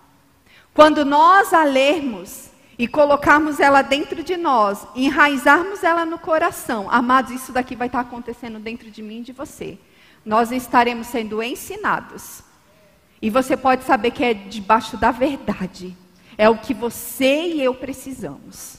Quando 0.74 1.04
nós 1.06 1.54
a 1.54 1.64
lermos, 1.64 2.49
e 2.80 2.88
colocarmos 2.88 3.60
ela 3.60 3.82
dentro 3.82 4.24
de 4.24 4.38
nós, 4.38 4.88
enraizarmos 4.96 5.84
ela 5.84 6.06
no 6.06 6.18
coração, 6.18 6.90
amados, 6.90 7.30
isso 7.34 7.52
daqui 7.52 7.76
vai 7.76 7.88
estar 7.88 8.00
acontecendo 8.00 8.58
dentro 8.58 8.90
de 8.90 9.02
mim 9.02 9.20
e 9.20 9.24
de 9.24 9.34
você. 9.34 9.78
Nós 10.26 10.50
estaremos 10.50 11.08
sendo 11.08 11.44
ensinados. 11.44 12.42
E 13.22 13.30
você 13.30 13.58
pode 13.58 13.84
saber 13.84 14.12
que 14.12 14.24
é 14.24 14.34
debaixo 14.34 14.96
da 14.96 15.12
verdade. 15.12 15.94
É 16.38 16.50
o 16.50 16.58
que 16.58 16.74
você 16.74 17.48
e 17.48 17.62
eu 17.62 17.76
precisamos. 17.76 18.78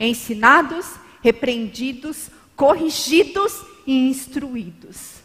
Ensinados, 0.00 0.94
repreendidos, 1.22 2.30
corrigidos 2.56 3.62
e 3.86 4.08
instruídos. 4.08 5.16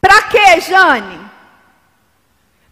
Para 0.00 0.22
quê, 0.28 0.60
Jane? 0.60 1.33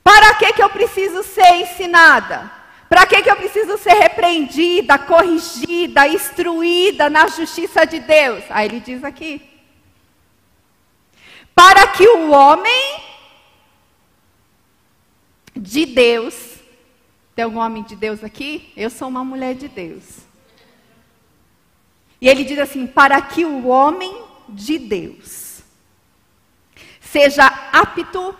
Para 0.02 0.34
que, 0.34 0.52
que 0.52 0.62
eu 0.62 0.70
preciso 0.70 1.22
ser 1.22 1.54
ensinada? 1.56 2.50
Para 2.88 3.06
que, 3.06 3.22
que 3.22 3.30
eu 3.30 3.36
preciso 3.36 3.78
ser 3.78 3.94
repreendida, 3.94 4.98
corrigida, 4.98 6.06
instruída 6.06 7.08
na 7.08 7.26
justiça 7.26 7.86
de 7.86 8.00
Deus? 8.00 8.44
Aí 8.50 8.68
ele 8.68 8.80
diz 8.80 9.02
aqui: 9.02 9.40
para 11.54 11.86
que 11.86 12.06
o 12.08 12.30
homem 12.30 13.02
de 15.56 15.86
Deus. 15.86 16.52
Tem 17.34 17.44
algum 17.44 17.60
homem 17.60 17.82
de 17.82 17.96
Deus 17.96 18.22
aqui? 18.22 18.72
Eu 18.76 18.90
sou 18.90 19.08
uma 19.08 19.24
mulher 19.24 19.54
de 19.54 19.68
Deus. 19.68 20.18
E 22.20 22.28
ele 22.28 22.44
diz 22.44 22.58
assim: 22.58 22.86
para 22.86 23.20
que 23.20 23.44
o 23.44 23.68
homem 23.68 24.22
de 24.48 24.78
Deus 24.78 25.62
seja 27.00 27.46
apto, 27.72 28.34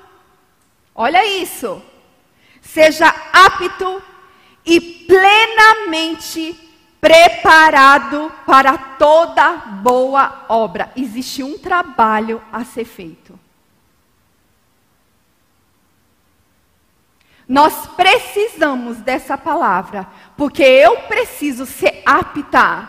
olha 0.94 1.24
isso, 1.24 1.82
seja 2.60 3.08
apto 3.32 4.02
e 4.64 4.80
plenamente 4.80 6.70
preparado 7.00 8.32
para 8.46 8.78
toda 8.78 9.56
boa 9.56 10.44
obra. 10.48 10.92
Existe 10.94 11.42
um 11.42 11.58
trabalho 11.58 12.40
a 12.52 12.64
ser 12.64 12.84
feito. 12.84 13.38
Nós 17.48 17.88
precisamos 17.88 18.98
dessa 18.98 19.36
palavra, 19.36 20.06
porque 20.36 20.62
eu 20.62 21.02
preciso 21.02 21.66
ser 21.66 22.02
apta, 22.06 22.88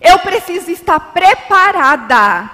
eu 0.00 0.18
preciso 0.18 0.70
estar 0.70 1.00
preparada 1.00 2.50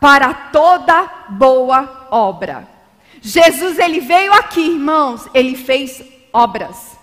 para 0.00 0.34
toda 0.34 1.08
boa 1.28 2.08
obra. 2.10 2.77
Jesus, 3.20 3.78
ele 3.78 4.00
veio 4.00 4.32
aqui, 4.32 4.60
irmãos, 4.60 5.28
ele 5.34 5.56
fez 5.56 6.02
obras. 6.32 6.98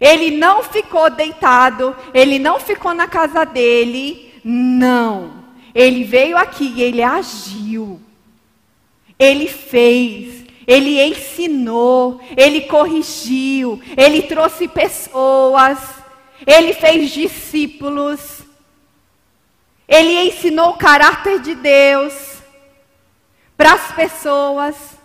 Ele 0.00 0.36
não 0.36 0.62
ficou 0.62 1.10
deitado, 1.10 1.96
ele 2.14 2.38
não 2.38 2.60
ficou 2.60 2.94
na 2.94 3.06
casa 3.06 3.44
dele, 3.44 4.32
não. 4.44 5.40
Ele 5.74 6.04
veio 6.04 6.36
aqui 6.36 6.72
e 6.76 6.82
ele 6.82 7.02
agiu. 7.02 8.00
Ele 9.18 9.46
fez, 9.46 10.44
ele 10.66 11.02
ensinou, 11.02 12.20
ele 12.36 12.62
corrigiu, 12.62 13.80
ele 13.96 14.22
trouxe 14.22 14.66
pessoas, 14.66 15.78
ele 16.46 16.72
fez 16.72 17.10
discípulos. 17.10 18.40
Ele 19.86 20.28
ensinou 20.28 20.70
o 20.70 20.78
caráter 20.78 21.40
de 21.40 21.54
Deus 21.54 22.38
para 23.56 23.74
as 23.74 23.92
pessoas. 23.92 24.99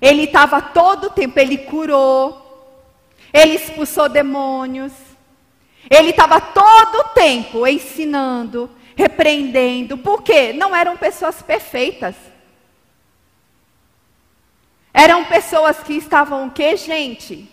Ele 0.00 0.24
estava 0.24 0.60
todo 0.60 1.04
o 1.06 1.10
tempo, 1.10 1.38
ele 1.38 1.58
curou, 1.58 2.46
ele 3.32 3.54
expulsou 3.54 4.08
demônios. 4.08 4.92
Ele 5.88 6.10
estava 6.10 6.40
todo 6.40 6.96
o 6.96 7.08
tempo 7.10 7.66
ensinando, 7.66 8.68
repreendendo. 8.96 9.96
Por 9.96 10.22
quê? 10.22 10.52
Não 10.52 10.74
eram 10.74 10.96
pessoas 10.96 11.40
perfeitas. 11.42 12.16
Eram 14.92 15.24
pessoas 15.26 15.78
que 15.82 15.92
estavam 15.92 16.46
o 16.46 16.50
quê, 16.50 16.76
gente? 16.76 17.48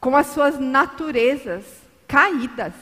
Com 0.00 0.16
as 0.16 0.26
suas 0.26 0.58
naturezas 0.58 1.64
caídas. 2.06 2.74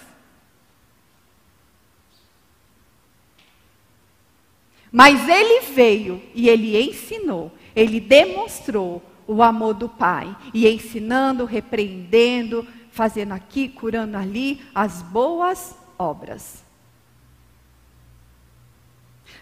Mas 4.94 5.28
ele 5.28 5.72
veio 5.72 6.22
e 6.32 6.48
ele 6.48 6.80
ensinou, 6.80 7.50
ele 7.74 7.98
demonstrou 7.98 9.02
o 9.26 9.42
amor 9.42 9.74
do 9.74 9.88
Pai 9.88 10.36
e 10.54 10.68
ensinando, 10.68 11.44
repreendendo, 11.44 12.64
fazendo 12.92 13.32
aqui, 13.32 13.68
curando 13.68 14.16
ali 14.16 14.64
as 14.72 15.02
boas 15.02 15.74
obras. 15.98 16.62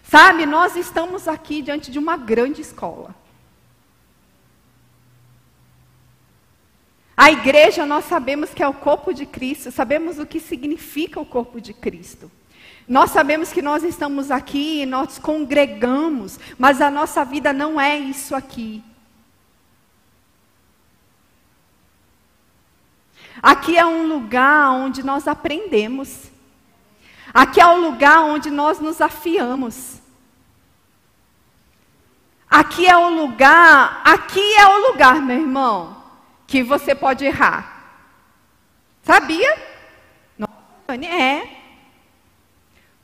Sabe, 0.01 0.47
nós 0.47 0.75
estamos 0.75 1.27
aqui 1.27 1.61
diante 1.61 1.91
de 1.91 1.99
uma 1.99 2.17
grande 2.17 2.59
escola. 2.59 3.13
A 7.15 7.31
igreja, 7.31 7.85
nós 7.85 8.05
sabemos 8.05 8.55
que 8.55 8.63
é 8.63 8.67
o 8.67 8.73
corpo 8.73 9.13
de 9.13 9.27
Cristo, 9.27 9.71
sabemos 9.71 10.17
o 10.17 10.25
que 10.25 10.39
significa 10.39 11.19
o 11.19 11.25
corpo 11.27 11.61
de 11.61 11.75
Cristo. 11.75 12.31
Nós 12.87 13.11
sabemos 13.11 13.51
que 13.51 13.61
nós 13.61 13.83
estamos 13.83 14.29
aqui, 14.29 14.85
nós 14.85 15.17
congregamos, 15.17 16.39
mas 16.57 16.81
a 16.81 16.91
nossa 16.91 17.23
vida 17.23 17.53
não 17.53 17.79
é 17.79 17.97
isso 17.97 18.35
aqui. 18.35 18.83
Aqui 23.41 23.77
é 23.77 23.85
um 23.85 24.07
lugar 24.07 24.71
onde 24.71 25.03
nós 25.03 25.27
aprendemos. 25.27 26.31
Aqui 27.33 27.59
é 27.59 27.67
um 27.67 27.89
lugar 27.89 28.21
onde 28.21 28.49
nós 28.49 28.79
nos 28.79 29.01
afiamos. 29.01 30.01
Aqui 32.49 32.85
é 32.85 32.95
o 32.95 33.09
lugar, 33.09 34.01
aqui 34.05 34.55
é 34.55 34.67
o 34.67 34.87
lugar, 34.89 35.19
meu 35.21 35.37
irmão, 35.37 36.03
que 36.45 36.61
você 36.61 36.93
pode 36.93 37.25
errar. 37.25 37.73
Sabia? 39.01 39.57
Não, 40.37 40.47
é. 40.87 41.62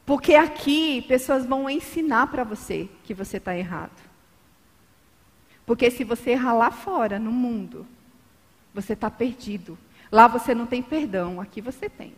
Porque 0.10 0.34
aqui 0.34 1.04
pessoas 1.04 1.46
vão 1.46 1.70
ensinar 1.70 2.26
para 2.32 2.44
você 2.44 2.90
que 3.04 3.14
você 3.14 3.38
está 3.38 3.56
errado. 3.56 4.02
Porque 5.68 5.92
se 5.92 6.04
você 6.04 6.32
errar 6.32 6.54
lá 6.54 6.72
fora, 6.72 7.20
no 7.20 7.32
mundo, 7.32 7.86
você 8.74 8.94
está 8.94 9.12
perdido. 9.12 9.78
Lá 10.12 10.26
você 10.26 10.56
não 10.56 10.66
tem 10.66 10.82
perdão, 10.82 11.40
aqui 11.40 11.62
você 11.62 11.88
tem. 11.88 12.16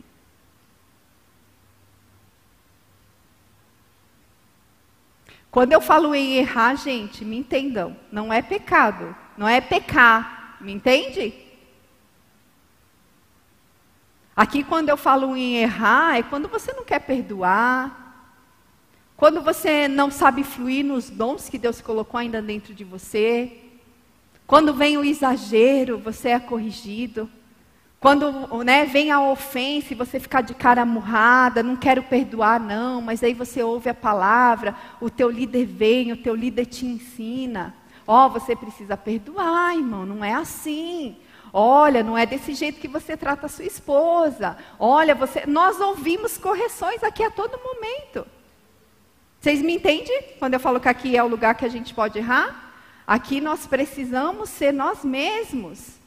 Quando 5.50 5.74
eu 5.74 5.80
falo 5.82 6.14
em 6.14 6.36
errar, 6.36 6.74
gente, 6.76 7.26
me 7.26 7.36
entendam, 7.36 7.94
não 8.10 8.32
é 8.32 8.40
pecado, 8.40 9.14
não 9.36 9.46
é 9.46 9.60
pecar, 9.60 10.56
me 10.62 10.72
entende? 10.72 11.34
Aqui, 14.34 14.64
quando 14.64 14.88
eu 14.88 14.96
falo 14.96 15.36
em 15.36 15.56
errar, 15.56 16.16
é 16.16 16.22
quando 16.22 16.48
você 16.48 16.72
não 16.72 16.84
quer 16.84 17.00
perdoar, 17.00 18.02
quando 19.14 19.42
você 19.42 19.86
não 19.86 20.10
sabe 20.10 20.42
fluir 20.42 20.84
nos 20.84 21.10
dons 21.10 21.48
que 21.48 21.58
Deus 21.58 21.80
colocou 21.80 22.18
ainda 22.18 22.40
dentro 22.40 22.74
de 22.74 22.82
você, 22.82 23.52
quando 24.46 24.74
vem 24.74 24.96
o 24.96 25.04
exagero, 25.04 25.98
você 25.98 26.30
é 26.30 26.40
corrigido. 26.40 27.30
Quando 28.00 28.64
né, 28.64 28.84
vem 28.84 29.12
a 29.12 29.20
ofensa 29.20 29.92
e 29.92 29.96
você 29.96 30.18
ficar 30.18 30.40
de 30.40 30.54
cara 30.54 30.84
murrada, 30.84 31.62
não 31.62 31.76
quero 31.76 32.02
perdoar 32.02 32.58
não, 32.58 33.00
mas 33.00 33.22
aí 33.22 33.32
você 33.32 33.62
ouve 33.62 33.88
a 33.88 33.94
palavra, 33.94 34.74
o 35.00 35.08
teu 35.08 35.30
líder 35.30 35.66
vem, 35.66 36.10
o 36.10 36.16
teu 36.16 36.34
líder 36.34 36.66
te 36.66 36.84
ensina. 36.84 37.74
Ó, 38.04 38.26
oh, 38.26 38.30
você 38.30 38.56
precisa 38.56 38.96
perdoar, 38.96 39.76
irmão, 39.76 40.04
não 40.04 40.24
é 40.24 40.34
assim. 40.34 41.16
Olha, 41.52 42.02
não 42.02 42.16
é 42.16 42.24
desse 42.24 42.54
jeito 42.54 42.80
que 42.80 42.88
você 42.88 43.16
trata 43.16 43.46
a 43.46 43.48
sua 43.48 43.66
esposa. 43.66 44.56
Olha, 44.78 45.14
você, 45.14 45.44
nós 45.46 45.78
ouvimos 45.80 46.38
correções 46.38 47.04
aqui 47.04 47.22
a 47.22 47.30
todo 47.30 47.60
momento. 47.62 48.26
Vocês 49.38 49.60
me 49.60 49.74
entendem 49.74 50.36
quando 50.38 50.54
eu 50.54 50.60
falo 50.60 50.80
que 50.80 50.88
aqui 50.88 51.16
é 51.16 51.22
o 51.22 51.28
lugar 51.28 51.54
que 51.54 51.64
a 51.64 51.68
gente 51.68 51.92
pode 51.92 52.18
errar? 52.18 52.72
Aqui 53.06 53.40
nós 53.40 53.66
precisamos 53.66 54.48
ser 54.48 54.72
nós 54.72 55.04
mesmos. 55.04 56.00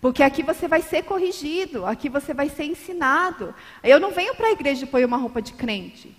Porque 0.00 0.22
aqui 0.22 0.44
você 0.44 0.68
vai 0.68 0.80
ser 0.80 1.02
corrigido, 1.02 1.84
aqui 1.84 2.08
você 2.08 2.32
vai 2.32 2.48
ser 2.48 2.64
ensinado. 2.64 3.52
Eu 3.82 3.98
não 3.98 4.12
venho 4.12 4.34
para 4.36 4.46
a 4.46 4.52
igreja 4.52 4.84
e 4.84 4.86
pôr 4.86 5.04
uma 5.04 5.16
roupa 5.16 5.42
de 5.42 5.54
crente. 5.54 6.16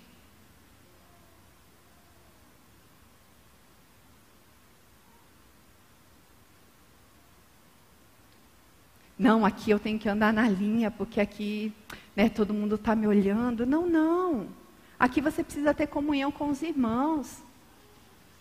Não, 9.19 9.45
aqui 9.45 9.69
eu 9.69 9.77
tenho 9.77 9.99
que 9.99 10.07
andar 10.07 10.31
na 10.31 10.47
linha, 10.47 10.89
porque 10.89 11.19
aqui 11.19 11.73
né, 12.15 12.29
todo 12.29 12.53
mundo 12.53 12.75
está 12.75 12.95
me 12.95 13.05
olhando. 13.05 13.65
Não, 13.65 13.85
não. 13.85 14.47
Aqui 14.97 15.19
você 15.19 15.43
precisa 15.43 15.73
ter 15.73 15.87
comunhão 15.87 16.31
com 16.31 16.49
os 16.49 16.61
irmãos. 16.61 17.43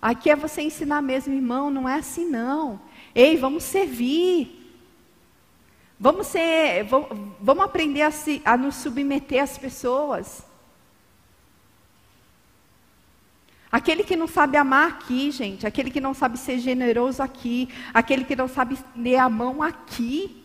Aqui 0.00 0.30
é 0.30 0.36
você 0.36 0.62
ensinar 0.62 1.02
mesmo, 1.02 1.34
irmão, 1.34 1.68
não 1.68 1.88
é 1.88 1.96
assim 1.96 2.30
não. 2.30 2.80
Ei, 3.12 3.36
vamos 3.36 3.64
servir. 3.64 4.54
Vamos, 5.98 6.28
ser, 6.28 6.84
vamos 7.40 7.64
aprender 7.64 8.02
a, 8.02 8.12
se, 8.12 8.40
a 8.44 8.56
nos 8.56 8.76
submeter 8.76 9.42
às 9.42 9.58
pessoas. 9.58 10.46
Aquele 13.70 14.04
que 14.04 14.14
não 14.14 14.28
sabe 14.28 14.56
amar 14.56 14.90
aqui, 14.90 15.32
gente, 15.32 15.66
aquele 15.66 15.90
que 15.90 16.00
não 16.00 16.14
sabe 16.14 16.38
ser 16.38 16.60
generoso 16.60 17.20
aqui, 17.20 17.68
aquele 17.92 18.24
que 18.24 18.36
não 18.36 18.46
sabe 18.46 18.74
estender 18.74 19.18
a 19.18 19.28
mão 19.28 19.60
aqui 19.60 20.44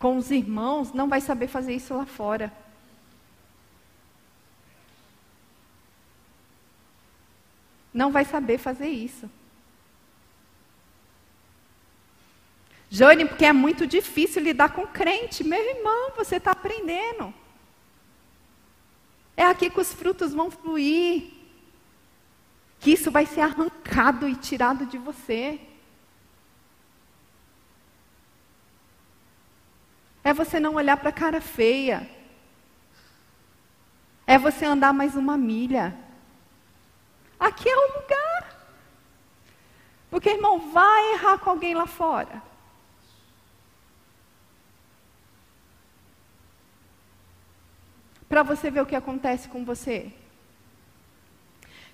com 0.00 0.16
os 0.16 0.30
irmãos, 0.30 0.94
não 0.94 1.08
vai 1.10 1.20
saber 1.20 1.46
fazer 1.46 1.74
isso 1.74 1.92
lá 1.94 2.06
fora. 2.06 2.50
Não 7.92 8.10
vai 8.10 8.24
saber 8.24 8.56
fazer 8.56 8.88
isso. 8.88 9.30
Jane, 12.88 13.26
porque 13.26 13.44
é 13.44 13.52
muito 13.52 13.86
difícil 13.86 14.42
lidar 14.42 14.70
com 14.70 14.86
crente. 14.86 15.44
Meu 15.44 15.62
irmão, 15.62 16.12
você 16.16 16.36
está 16.36 16.52
aprendendo. 16.52 17.34
É 19.36 19.44
aqui 19.44 19.68
que 19.68 19.80
os 19.80 19.92
frutos 19.92 20.32
vão 20.32 20.50
fluir. 20.50 21.30
Que 22.78 22.92
isso 22.92 23.10
vai 23.10 23.26
ser 23.26 23.42
arrancado 23.42 24.26
e 24.26 24.34
tirado 24.34 24.86
de 24.86 24.96
você. 24.96 25.60
É 30.30 30.32
você 30.32 30.60
não 30.60 30.76
olhar 30.76 30.96
para 30.96 31.08
a 31.08 31.12
cara 31.12 31.40
feia. 31.40 32.08
É 34.24 34.38
você 34.38 34.64
andar 34.64 34.92
mais 34.92 35.16
uma 35.16 35.36
milha. 35.36 35.92
Aqui 37.36 37.68
é 37.68 37.76
o 37.76 38.00
lugar. 38.00 38.68
Porque, 40.08 40.30
irmão, 40.30 40.70
vai 40.70 41.14
errar 41.14 41.38
com 41.38 41.50
alguém 41.50 41.74
lá 41.74 41.84
fora. 41.84 42.40
Para 48.28 48.44
você 48.44 48.70
ver 48.70 48.82
o 48.82 48.86
que 48.86 48.94
acontece 48.94 49.48
com 49.48 49.64
você. 49.64 50.12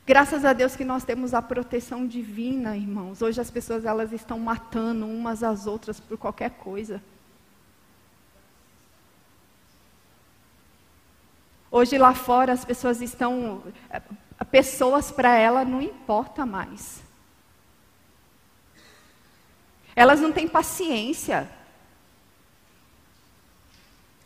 Graças 0.06 0.44
a 0.44 0.52
Deus 0.52 0.76
que 0.76 0.84
nós 0.84 1.04
temos 1.04 1.32
a 1.32 1.40
proteção 1.40 2.06
divina, 2.06 2.76
irmãos. 2.76 3.22
Hoje 3.22 3.40
as 3.40 3.50
pessoas 3.50 3.86
elas 3.86 4.12
estão 4.12 4.38
matando 4.38 5.06
umas 5.06 5.42
às 5.42 5.66
outras 5.66 5.98
por 5.98 6.18
qualquer 6.18 6.50
coisa. 6.50 7.02
Hoje 11.76 11.98
lá 11.98 12.14
fora 12.14 12.54
as 12.54 12.64
pessoas 12.64 13.02
estão 13.02 13.62
eh, 13.90 14.00
pessoas 14.50 15.10
para 15.10 15.36
ela 15.36 15.62
não 15.62 15.82
importa 15.82 16.46
mais. 16.46 17.02
Elas 19.94 20.18
não 20.18 20.32
têm 20.32 20.48
paciência. 20.48 21.46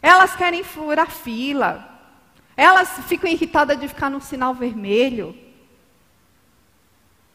Elas 0.00 0.36
querem 0.36 0.62
furar 0.62 1.10
fila. 1.10 2.00
Elas 2.56 2.88
ficam 3.08 3.28
irritadas 3.28 3.80
de 3.80 3.88
ficar 3.88 4.10
no 4.10 4.20
sinal 4.20 4.54
vermelho. 4.54 5.36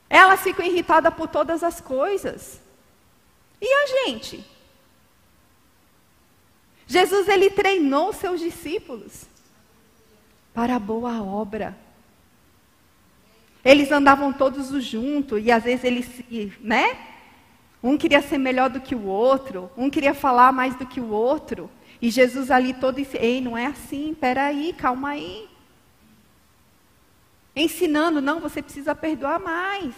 Elas 0.10 0.40
ficam 0.40 0.66
irritadas 0.66 1.14
por 1.14 1.28
todas 1.28 1.62
as 1.62 1.82
coisas. 1.82 2.62
E 3.60 3.68
a 3.68 3.86
gente? 3.88 4.50
Jesus 6.88 7.28
ele 7.28 7.50
treinou 7.50 8.14
seus 8.14 8.40
discípulos 8.40 9.35
para 10.56 10.78
a 10.78 10.80
boa 10.80 11.22
obra. 11.22 11.78
Eles 13.64 13.92
andavam 13.92 14.34
todos 14.34 14.84
juntos 14.84 15.40
e 15.44 15.52
às 15.52 15.64
vezes 15.64 15.84
eles, 15.84 16.10
né? 16.60 16.98
Um 17.84 17.98
queria 17.98 18.22
ser 18.22 18.40
melhor 18.40 18.72
do 18.72 18.82
que 18.82 18.96
o 18.96 19.06
outro, 19.06 19.70
um 19.78 19.92
queria 19.92 20.16
falar 20.16 20.52
mais 20.52 20.76
do 20.76 20.88
que 20.88 21.00
o 21.00 21.12
outro. 21.12 21.70
E 22.02 22.10
Jesus 22.10 22.50
ali 22.50 22.74
todo 22.74 22.96
disse: 22.96 23.18
Ei, 23.18 23.40
não 23.42 23.56
é 23.56 23.68
assim, 23.68 24.16
peraí, 24.20 24.74
calma 24.74 25.10
aí 25.10 25.48
ensinando, 27.56 28.22
não, 28.22 28.40
você 28.40 28.62
precisa 28.62 28.94
perdoar 28.94 29.40
mais. 29.40 29.96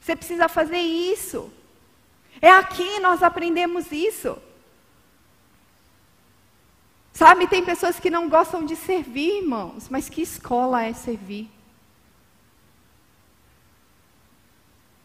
Você 0.00 0.14
precisa 0.14 0.48
fazer 0.48 0.78
isso. 0.78 1.52
É 2.40 2.50
aqui 2.50 3.00
nós 3.00 3.22
aprendemos 3.22 3.90
isso. 3.90 4.38
Sabe, 7.14 7.46
tem 7.46 7.64
pessoas 7.64 7.98
que 7.98 8.10
não 8.10 8.28
gostam 8.28 8.62
de 8.62 8.76
servir, 8.76 9.38
irmãos, 9.38 9.88
mas 9.88 10.10
que 10.10 10.20
escola 10.20 10.82
é 10.82 10.92
servir? 10.92 11.50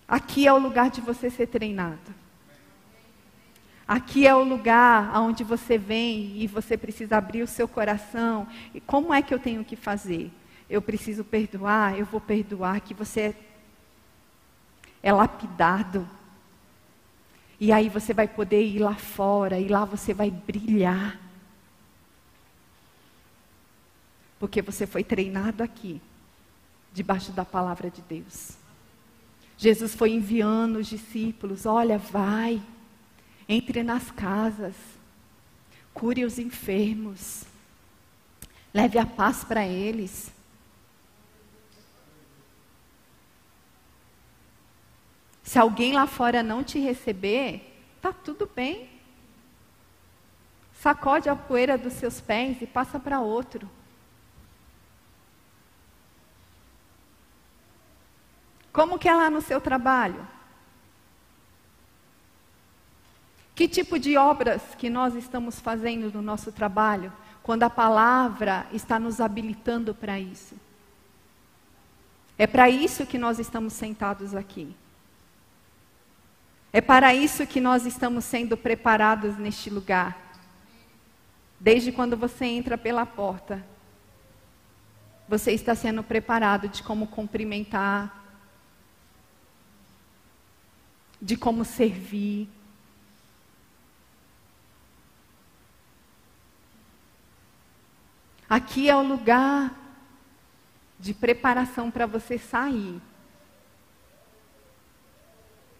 Aqui 0.05 0.45
é 0.45 0.51
o 0.51 0.59
lugar 0.59 0.89
de 0.89 0.99
você 0.99 1.29
ser 1.29 1.47
treinado. 1.47 2.13
Aqui 3.87 4.27
é 4.27 4.35
o 4.35 4.43
lugar 4.43 5.17
onde 5.21 5.45
você 5.45 5.77
vem 5.77 6.35
e 6.35 6.47
você 6.47 6.75
precisa 6.75 7.15
abrir 7.15 7.43
o 7.43 7.47
seu 7.47 7.67
coração. 7.67 8.45
E 8.73 8.81
como 8.81 9.13
é 9.13 9.21
que 9.21 9.33
eu 9.33 9.39
tenho 9.39 9.63
que 9.63 9.77
fazer? 9.77 10.29
eu 10.69 10.81
preciso 10.81 11.23
perdoar, 11.23 11.97
eu 11.97 12.05
vou 12.05 12.21
perdoar, 12.21 12.79
que 12.79 12.93
você 12.93 13.21
é, 13.21 13.35
é 15.01 15.11
lapidado. 15.11 16.07
E 17.59 17.71
aí 17.71 17.89
você 17.89 18.13
vai 18.13 18.27
poder 18.27 18.63
ir 18.63 18.79
lá 18.79 18.93
fora, 18.93 19.59
e 19.59 19.67
lá 19.67 19.83
você 19.83 20.13
vai 20.13 20.29
brilhar. 20.29 21.19
Porque 24.39 24.61
você 24.61 24.87
foi 24.87 25.03
treinado 25.03 25.61
aqui, 25.61 26.01
debaixo 26.93 27.31
da 27.31 27.43
palavra 27.43 27.89
de 27.89 28.01
Deus. 28.01 28.57
Jesus 29.57 29.93
foi 29.93 30.11
enviando 30.11 30.77
os 30.77 30.87
discípulos: 30.87 31.65
olha, 31.65 31.97
vai, 31.97 32.61
entre 33.47 33.83
nas 33.83 34.09
casas, 34.09 34.73
cure 35.93 36.23
os 36.23 36.39
enfermos, 36.39 37.43
leve 38.73 38.97
a 38.97 39.05
paz 39.05 39.43
para 39.43 39.67
eles. 39.67 40.31
Se 45.43 45.59
alguém 45.59 45.93
lá 45.93 46.05
fora 46.07 46.43
não 46.43 46.63
te 46.63 46.79
receber, 46.79 47.75
tá 47.99 48.13
tudo 48.13 48.49
bem. 48.55 48.87
Sacode 50.79 51.27
a 51.27 51.35
poeira 51.35 51.77
dos 51.77 51.93
seus 51.93 52.21
pés 52.21 52.61
e 52.61 52.67
passa 52.67 52.99
para 52.99 53.19
outro. 53.19 53.69
Como 58.79 58.97
que 58.97 59.09
é 59.09 59.13
lá 59.13 59.29
no 59.29 59.41
seu 59.41 59.59
trabalho? 59.59 60.25
Que 63.53 63.67
tipo 63.67 63.99
de 63.99 64.15
obras 64.15 64.61
que 64.77 64.89
nós 64.89 65.15
estamos 65.15 65.59
fazendo 65.59 66.09
no 66.13 66.21
nosso 66.21 66.49
trabalho, 66.49 67.11
quando 67.43 67.63
a 67.63 67.69
palavra 67.69 68.65
está 68.71 68.97
nos 68.97 69.19
habilitando 69.19 69.93
para 69.93 70.17
isso? 70.17 70.55
É 72.37 72.47
para 72.47 72.69
isso 72.69 73.05
que 73.05 73.17
nós 73.17 73.37
estamos 73.37 73.73
sentados 73.73 74.33
aqui. 74.33 74.73
É 76.71 76.79
para 76.79 77.13
isso 77.13 77.45
que 77.45 77.59
nós 77.59 77.85
estamos 77.85 78.23
sendo 78.23 78.55
preparados 78.55 79.37
neste 79.37 79.69
lugar. 79.69 80.17
Desde 81.59 81.91
quando 81.91 82.15
você 82.15 82.45
entra 82.45 82.77
pela 82.77 83.05
porta, 83.05 83.61
você 85.27 85.51
está 85.51 85.75
sendo 85.75 86.01
preparado 86.01 86.69
de 86.69 86.81
como 86.81 87.07
cumprimentar, 87.07 88.18
de 91.21 91.35
como 91.35 91.65
servir. 91.65 92.47
Aqui 98.49 98.89
é 98.89 98.95
o 98.95 99.03
lugar 99.03 99.75
de 100.99 101.13
preparação 101.13 101.91
para 101.91 102.05
você 102.05 102.37
sair 102.37 102.99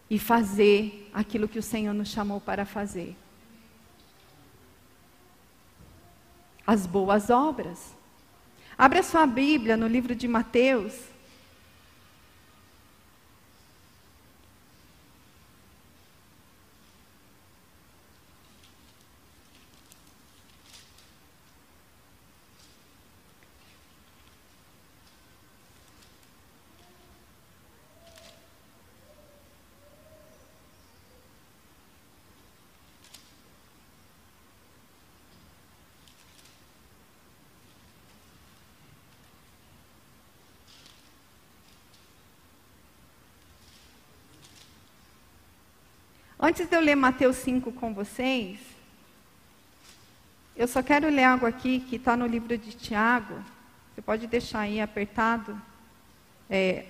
e 0.08 0.18
fazer 0.18 1.10
aquilo 1.12 1.48
que 1.48 1.58
o 1.58 1.62
Senhor 1.62 1.92
nos 1.92 2.08
chamou 2.08 2.40
para 2.40 2.64
fazer. 2.64 3.16
As 6.66 6.86
boas 6.86 7.30
obras. 7.30 7.94
Abra 8.78 9.02
sua 9.02 9.26
Bíblia 9.26 9.76
no 9.76 9.86
livro 9.86 10.14
de 10.14 10.26
Mateus, 10.26 10.94
Antes 46.42 46.66
de 46.66 46.74
eu 46.74 46.80
ler 46.80 46.94
Mateus 46.94 47.36
5 47.36 47.70
com 47.72 47.92
vocês, 47.92 48.58
eu 50.56 50.66
só 50.66 50.82
quero 50.82 51.10
ler 51.10 51.24
algo 51.24 51.44
aqui 51.44 51.80
que 51.80 51.96
está 51.96 52.16
no 52.16 52.26
livro 52.26 52.56
de 52.56 52.72
Tiago. 52.72 53.34
Você 53.94 54.00
pode 54.00 54.26
deixar 54.26 54.60
aí 54.60 54.80
apertado, 54.80 55.60
é, 56.48 56.86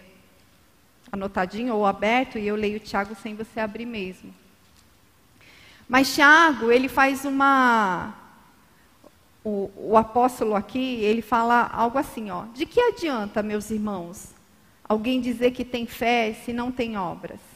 anotadinho 1.10 1.74
ou 1.74 1.84
aberto, 1.84 2.38
e 2.38 2.46
eu 2.46 2.54
leio 2.54 2.78
Tiago 2.78 3.16
sem 3.16 3.34
você 3.34 3.58
abrir 3.58 3.86
mesmo. 3.86 4.32
Mas 5.88 6.14
Tiago, 6.14 6.70
ele 6.70 6.88
faz 6.88 7.24
uma. 7.24 8.14
O, 9.42 9.68
o 9.74 9.96
apóstolo 9.96 10.54
aqui, 10.54 11.02
ele 11.02 11.22
fala 11.22 11.68
algo 11.72 11.98
assim, 11.98 12.30
ó. 12.30 12.44
De 12.54 12.64
que 12.64 12.78
adianta, 12.78 13.42
meus 13.42 13.68
irmãos, 13.68 14.32
alguém 14.88 15.20
dizer 15.20 15.50
que 15.50 15.64
tem 15.64 15.86
fé 15.86 16.34
se 16.34 16.52
não 16.52 16.70
tem 16.70 16.96
obras? 16.96 17.49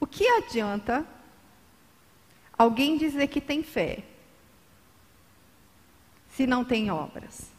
O 0.00 0.06
que 0.06 0.26
adianta 0.26 1.06
alguém 2.56 2.96
dizer 2.96 3.28
que 3.28 3.40
tem 3.40 3.62
fé 3.62 4.02
se 6.34 6.46
não 6.46 6.64
tem 6.64 6.90
obras? 6.90 7.50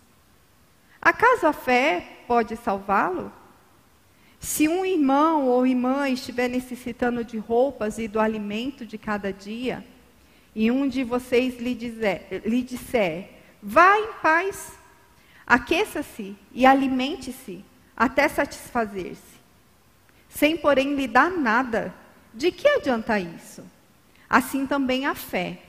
Acaso 0.99 1.45
a 1.45 1.53
fé 1.53 2.23
pode 2.27 2.57
salvá-lo? 2.57 3.31
Se 4.39 4.67
um 4.67 4.83
irmão 4.83 5.47
ou 5.47 5.67
irmã 5.67 6.09
estiver 6.09 6.47
necessitando 6.47 7.23
de 7.23 7.37
roupas 7.37 7.99
e 7.99 8.07
do 8.07 8.19
alimento 8.19 8.85
de 8.87 8.97
cada 8.97 9.31
dia, 9.31 9.85
e 10.55 10.71
um 10.71 10.87
de 10.87 11.03
vocês 11.03 11.59
lhe, 11.59 11.75
dizer, 11.75 12.41
lhe 12.43 12.63
disser: 12.63 13.29
Vá 13.61 13.97
em 13.99 14.13
paz, 14.21 14.73
aqueça-se 15.45 16.35
e 16.51 16.65
alimente-se 16.65 17.63
até 17.95 18.27
satisfazer-se, 18.27 19.39
sem 20.27 20.57
porém 20.57 20.95
lhe 20.95 21.07
dar 21.07 21.29
nada, 21.29 21.93
de 22.33 22.51
que 22.51 22.67
adianta 22.67 23.19
isso? 23.19 23.63
Assim 24.29 24.65
também 24.65 25.05
a 25.05 25.13
fé, 25.13 25.61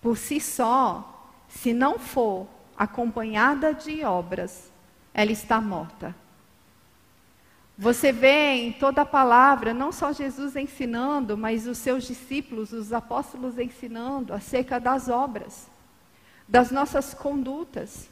por 0.00 0.16
si 0.16 0.40
só, 0.40 1.30
se 1.48 1.72
não 1.72 1.98
for 1.98 2.46
acompanhada 2.76 3.72
de 3.72 4.04
obras, 4.04 4.70
ela 5.14 5.32
está 5.32 5.60
morta. 5.60 6.14
Você 7.76 8.10
vê 8.10 8.54
em 8.54 8.72
toda 8.72 9.02
a 9.02 9.06
palavra, 9.06 9.72
não 9.72 9.92
só 9.92 10.12
Jesus 10.12 10.56
ensinando, 10.56 11.38
mas 11.38 11.68
os 11.68 11.78
seus 11.78 12.04
discípulos, 12.04 12.72
os 12.72 12.92
apóstolos 12.92 13.56
ensinando 13.56 14.34
acerca 14.34 14.80
das 14.80 15.08
obras, 15.08 15.68
das 16.48 16.72
nossas 16.72 17.14
condutas. 17.14 18.08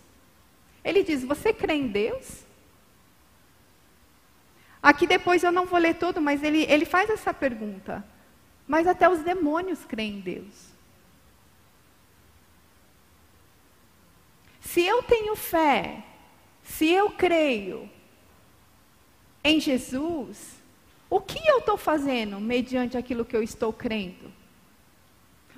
Ele 0.85 1.03
diz: 1.03 1.25
Você 1.25 1.53
crê 1.53 1.75
em 1.75 1.89
Deus? 1.89 2.46
Aqui 4.87 5.05
depois 5.05 5.43
eu 5.43 5.51
não 5.51 5.67
vou 5.67 5.81
ler 5.81 5.97
tudo, 5.97 6.21
mas 6.21 6.45
ele, 6.45 6.63
ele 6.69 6.85
faz 6.85 7.11
essa 7.11 7.35
pergunta. 7.35 8.07
Mas 8.69 8.87
até 8.87 9.09
os 9.09 9.19
demônios 9.19 9.85
creem 9.85 10.19
em 10.19 10.21
Deus. 10.21 10.69
Se 14.61 14.87
eu 14.87 15.03
tenho 15.03 15.35
fé, 15.35 16.05
se 16.63 16.89
eu 16.89 17.11
creio, 17.11 17.91
em 19.43 19.59
Jesus, 19.59 20.63
o 21.11 21.21
que 21.21 21.45
eu 21.45 21.59
estou 21.59 21.77
fazendo 21.77 22.39
mediante 22.39 22.97
aquilo 22.97 23.25
que 23.25 23.37
eu 23.37 23.43
estou 23.43 23.73
crendo? 23.73 24.33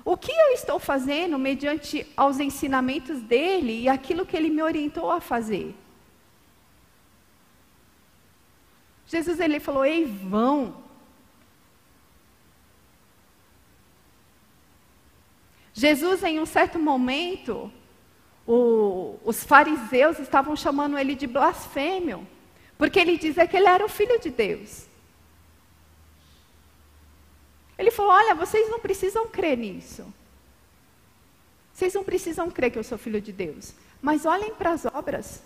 O 0.03 0.17
que 0.17 0.31
eu 0.31 0.53
estou 0.53 0.79
fazendo 0.79 1.37
mediante 1.37 2.03
aos 2.17 2.39
ensinamentos 2.39 3.21
dele 3.21 3.81
e 3.81 3.87
aquilo 3.87 4.25
que 4.25 4.35
ele 4.35 4.49
me 4.49 4.63
orientou 4.63 5.11
a 5.11 5.21
fazer? 5.21 5.75
Jesus 9.09 9.39
ele 9.41 9.59
falou: 9.59 9.83
"Ei, 9.83 10.05
vão". 10.05 10.87
Jesus 15.73 16.23
em 16.23 16.39
um 16.39 16.45
certo 16.45 16.77
momento, 16.77 17.71
o, 18.45 19.17
os 19.23 19.43
fariseus 19.43 20.19
estavam 20.19 20.55
chamando 20.55 20.97
ele 20.97 21.15
de 21.15 21.27
blasfêmio. 21.27 22.27
Porque 22.77 22.99
ele 22.99 23.17
dizia 23.17 23.47
que 23.47 23.57
ele 23.57 23.67
era 23.67 23.85
o 23.85 23.89
filho 23.89 24.19
de 24.19 24.29
Deus. 24.29 24.85
Ele 27.77 27.91
falou: 27.91 28.11
Olha, 28.11 28.35
vocês 28.35 28.69
não 28.69 28.79
precisam 28.79 29.27
crer 29.27 29.57
nisso. 29.57 30.05
Vocês 31.73 31.93
não 31.93 32.03
precisam 32.03 32.49
crer 32.51 32.71
que 32.71 32.79
eu 32.79 32.83
sou 32.83 32.97
filho 32.97 33.21
de 33.21 33.31
Deus. 33.31 33.73
Mas 34.01 34.25
olhem 34.25 34.53
para 34.55 34.71
as 34.71 34.85
obras. 34.85 35.41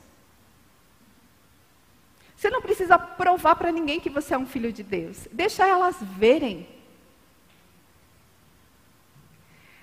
Você 2.43 2.49
não 2.49 2.61
precisa 2.61 2.97
provar 2.97 3.55
para 3.55 3.71
ninguém 3.71 4.01
que 4.01 4.09
você 4.09 4.33
é 4.33 4.37
um 4.37 4.45
filho 4.45 4.69
de 4.73 4.83
Deus. 4.83 5.29
Deixa 5.31 5.65
elas 5.65 5.95
verem. 6.01 6.67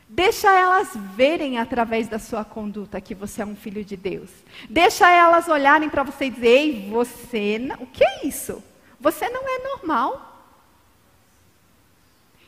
Deixa 0.06 0.52
elas 0.52 0.90
verem 1.16 1.56
através 1.58 2.06
da 2.06 2.18
sua 2.18 2.44
conduta 2.44 3.00
que 3.00 3.14
você 3.14 3.40
é 3.40 3.46
um 3.46 3.56
filho 3.56 3.82
de 3.82 3.96
Deus. 3.96 4.28
Deixa 4.68 5.10
elas 5.10 5.48
olharem 5.48 5.88
para 5.88 6.02
você 6.02 6.26
e 6.26 6.30
dizer: 6.30 6.48
Ei, 6.48 6.90
você, 6.90 7.58
não, 7.58 7.76
o 7.76 7.86
que 7.86 8.04
é 8.04 8.26
isso? 8.26 8.62
Você 9.00 9.26
não 9.30 9.40
é 9.48 9.58
normal. 9.70 10.52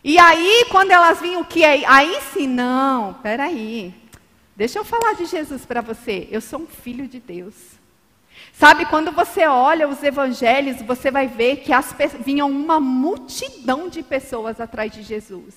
E 0.04 0.18
aí, 0.18 0.66
quando 0.70 0.90
elas 0.90 1.22
vinham, 1.22 1.40
o 1.40 1.46
que 1.46 1.64
é? 1.64 1.86
Aí 1.86 2.20
sim, 2.34 2.46
não, 2.46 3.14
peraí. 3.14 3.94
Deixa 4.54 4.78
eu 4.78 4.84
falar 4.84 5.14
de 5.14 5.24
Jesus 5.24 5.64
para 5.64 5.80
você. 5.80 6.28
Eu 6.30 6.42
sou 6.42 6.60
um 6.60 6.66
filho 6.66 7.08
de 7.08 7.18
Deus. 7.18 7.80
Sabe, 8.52 8.84
quando 8.86 9.10
você 9.10 9.46
olha 9.46 9.88
os 9.88 10.02
evangelhos, 10.02 10.82
você 10.82 11.10
vai 11.10 11.26
ver 11.26 11.56
que 11.56 11.72
as, 11.72 11.94
vinham 12.20 12.50
uma 12.50 12.78
multidão 12.78 13.88
de 13.88 14.02
pessoas 14.02 14.60
atrás 14.60 14.92
de 14.92 15.02
Jesus. 15.02 15.54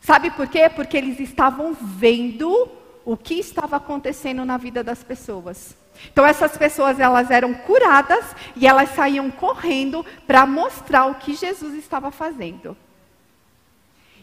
Sabe 0.00 0.30
por 0.30 0.46
quê? 0.46 0.68
Porque 0.68 0.96
eles 0.96 1.18
estavam 1.18 1.74
vendo 1.74 2.68
o 3.04 3.16
que 3.16 3.34
estava 3.34 3.76
acontecendo 3.76 4.44
na 4.44 4.56
vida 4.56 4.84
das 4.84 5.02
pessoas. 5.02 5.76
Então 6.12 6.24
essas 6.24 6.56
pessoas 6.56 6.98
elas 7.00 7.30
eram 7.30 7.52
curadas 7.52 8.24
e 8.56 8.66
elas 8.66 8.90
saíam 8.90 9.30
correndo 9.30 10.04
para 10.26 10.46
mostrar 10.46 11.06
o 11.06 11.16
que 11.16 11.34
Jesus 11.34 11.74
estava 11.74 12.10
fazendo. 12.10 12.76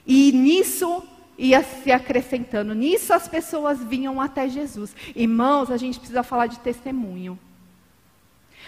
E 0.06 0.32
nisso 0.32 1.04
ia 1.38 1.62
se 1.62 1.92
acrescentando, 1.92 2.74
nisso 2.74 3.14
as 3.14 3.28
pessoas 3.28 3.84
vinham 3.84 4.20
até 4.20 4.50
Jesus. 4.50 4.96
Irmãos, 5.16 5.70
a 5.70 5.78
gente 5.78 6.00
precisa 6.00 6.24
falar 6.24 6.48
de 6.48 6.60
testemunho. 6.60 7.38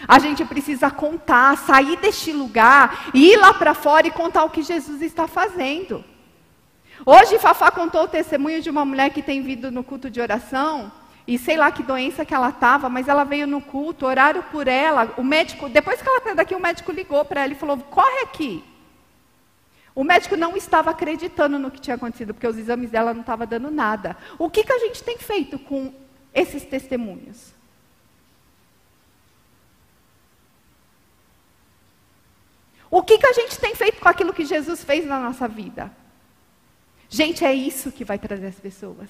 A 0.06 0.18
gente 0.18 0.44
precisa 0.44 0.90
contar, 0.90 1.56
sair 1.58 1.96
deste 1.96 2.32
lugar, 2.32 3.10
ir 3.14 3.36
lá 3.36 3.52
para 3.54 3.74
fora 3.74 4.06
e 4.06 4.10
contar 4.10 4.44
o 4.44 4.50
que 4.50 4.62
Jesus 4.62 5.02
está 5.02 5.26
fazendo. 5.26 6.04
Hoje, 7.04 7.38
Fafá 7.38 7.70
contou 7.70 8.04
o 8.04 8.08
testemunho 8.08 8.60
de 8.60 8.68
uma 8.68 8.84
mulher 8.84 9.10
que 9.10 9.22
tem 9.22 9.42
vindo 9.42 9.70
no 9.70 9.82
culto 9.82 10.10
de 10.10 10.20
oração, 10.20 10.92
e 11.26 11.38
sei 11.38 11.56
lá 11.56 11.70
que 11.70 11.82
doença 11.82 12.24
que 12.24 12.34
ela 12.34 12.48
estava, 12.48 12.88
mas 12.88 13.08
ela 13.08 13.24
veio 13.24 13.46
no 13.46 13.60
culto, 13.60 14.06
oraram 14.06 14.42
por 14.42 14.66
ela. 14.66 15.14
O 15.16 15.22
médico, 15.22 15.68
depois 15.68 16.02
que 16.02 16.08
ela 16.08 16.20
saiu 16.20 16.34
daqui, 16.34 16.54
o 16.54 16.60
médico 16.60 16.92
ligou 16.92 17.24
para 17.24 17.42
ela 17.42 17.52
e 17.52 17.56
falou: 17.56 17.78
corre 17.78 18.22
aqui. 18.22 18.64
O 19.94 20.04
médico 20.04 20.36
não 20.36 20.56
estava 20.56 20.90
acreditando 20.90 21.58
no 21.58 21.70
que 21.70 21.80
tinha 21.80 21.96
acontecido, 21.96 22.32
porque 22.32 22.46
os 22.46 22.56
exames 22.56 22.90
dela 22.90 23.12
não 23.12 23.20
estavam 23.20 23.46
dando 23.46 23.70
nada. 23.70 24.16
O 24.38 24.48
que, 24.48 24.64
que 24.64 24.72
a 24.72 24.78
gente 24.78 25.02
tem 25.02 25.18
feito 25.18 25.58
com 25.58 25.92
esses 26.34 26.64
testemunhos? 26.64 27.52
O 32.90 33.02
que, 33.02 33.18
que 33.18 33.26
a 33.26 33.32
gente 33.32 33.58
tem 33.58 33.74
feito 33.74 34.00
com 34.00 34.08
aquilo 34.08 34.32
que 34.32 34.44
Jesus 34.44 34.82
fez 34.82 35.06
na 35.06 35.20
nossa 35.20 35.46
vida? 35.46 35.92
Gente, 37.08 37.44
é 37.44 37.52
isso 37.52 37.92
que 37.92 38.04
vai 38.04 38.18
trazer 38.18 38.48
as 38.48 38.56
pessoas. 38.56 39.08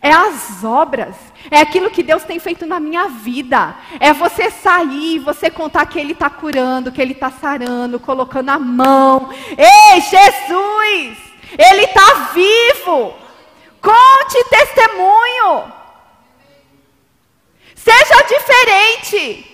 É 0.00 0.10
as 0.10 0.64
obras, 0.64 1.14
é 1.50 1.60
aquilo 1.60 1.90
que 1.90 2.02
Deus 2.02 2.24
tem 2.24 2.38
feito 2.38 2.64
na 2.64 2.80
minha 2.80 3.08
vida. 3.08 3.76
É 4.00 4.12
você 4.12 4.50
sair, 4.50 5.18
você 5.18 5.50
contar 5.50 5.86
que 5.86 5.98
Ele 5.98 6.12
está 6.12 6.30
curando, 6.30 6.90
que 6.90 7.00
Ele 7.00 7.12
está 7.12 7.30
sarando, 7.30 8.00
colocando 8.00 8.48
a 8.48 8.58
mão. 8.58 9.30
Ei, 9.50 10.00
Jesus! 10.00 11.18
Ele 11.58 11.84
está 11.84 12.30
vivo! 12.32 13.14
Conte 13.80 14.44
testemunho. 14.48 15.72
Seja 17.74 18.22
diferente. 18.22 19.53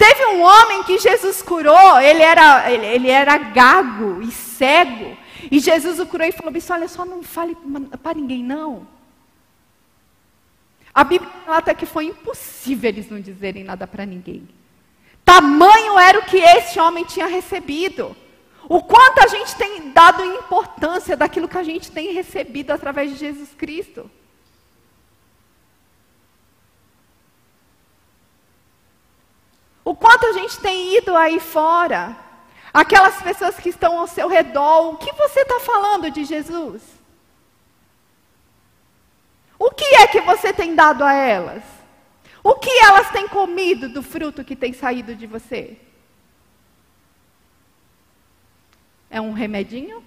Teve 0.00 0.24
um 0.28 0.40
homem 0.40 0.82
que 0.84 0.98
Jesus 0.98 1.42
curou, 1.42 2.00
ele 2.00 2.22
era, 2.22 2.72
ele, 2.72 2.86
ele 2.86 3.10
era 3.10 3.36
gago 3.36 4.22
e 4.22 4.32
cego. 4.32 5.14
E 5.50 5.60
Jesus 5.60 6.00
o 6.00 6.06
curou 6.06 6.26
e 6.26 6.32
falou: 6.32 6.50
Olha 6.70 6.88
só, 6.88 7.04
não 7.04 7.22
fale 7.22 7.54
para 8.02 8.14
ninguém, 8.14 8.42
não. 8.42 8.86
A 10.94 11.04
Bíblia 11.04 11.30
relata 11.44 11.74
que 11.74 11.84
foi 11.84 12.06
impossível 12.06 12.88
eles 12.88 13.10
não 13.10 13.20
dizerem 13.20 13.62
nada 13.62 13.86
para 13.86 14.06
ninguém. 14.06 14.48
Tamanho 15.22 15.98
era 15.98 16.18
o 16.18 16.24
que 16.24 16.38
este 16.38 16.80
homem 16.80 17.04
tinha 17.04 17.26
recebido. 17.26 18.16
O 18.70 18.82
quanto 18.82 19.18
a 19.18 19.26
gente 19.26 19.54
tem 19.54 19.90
dado 19.90 20.24
importância 20.24 21.14
daquilo 21.14 21.46
que 21.46 21.58
a 21.58 21.62
gente 21.62 21.90
tem 21.90 22.14
recebido 22.14 22.70
através 22.70 23.10
de 23.10 23.18
Jesus 23.18 23.50
Cristo. 23.54 24.10
O 29.90 29.94
quanto 29.96 30.24
a 30.24 30.32
gente 30.32 30.56
tem 30.60 30.98
ido 30.98 31.16
aí 31.16 31.40
fora, 31.40 32.16
aquelas 32.72 33.20
pessoas 33.20 33.56
que 33.56 33.70
estão 33.70 33.98
ao 33.98 34.06
seu 34.06 34.28
redor, 34.28 34.90
o 34.90 34.96
que 34.96 35.12
você 35.14 35.40
está 35.40 35.58
falando 35.58 36.08
de 36.12 36.24
Jesus? 36.24 36.80
O 39.58 39.68
que 39.72 39.96
é 39.96 40.06
que 40.06 40.20
você 40.20 40.52
tem 40.52 40.76
dado 40.76 41.02
a 41.02 41.12
elas? 41.12 41.64
O 42.40 42.54
que 42.54 42.70
elas 42.70 43.10
têm 43.10 43.26
comido 43.26 43.88
do 43.88 44.00
fruto 44.00 44.44
que 44.44 44.54
tem 44.54 44.72
saído 44.72 45.16
de 45.16 45.26
você? 45.26 45.76
É 49.10 49.20
um 49.20 49.32
remedinho? 49.32 50.04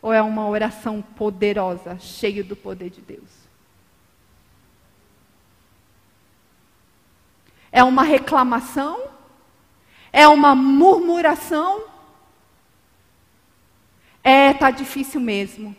Ou 0.00 0.14
é 0.14 0.22
uma 0.22 0.48
oração 0.48 1.02
poderosa, 1.02 1.98
cheia 1.98 2.42
do 2.42 2.56
poder 2.56 2.88
de 2.88 3.02
Deus? 3.02 3.45
É 7.76 7.84
uma 7.84 8.02
reclamação? 8.02 9.06
É 10.10 10.26
uma 10.26 10.54
murmuração? 10.54 11.84
É, 14.24 14.54
tá 14.54 14.70
difícil 14.70 15.20
mesmo. 15.20 15.76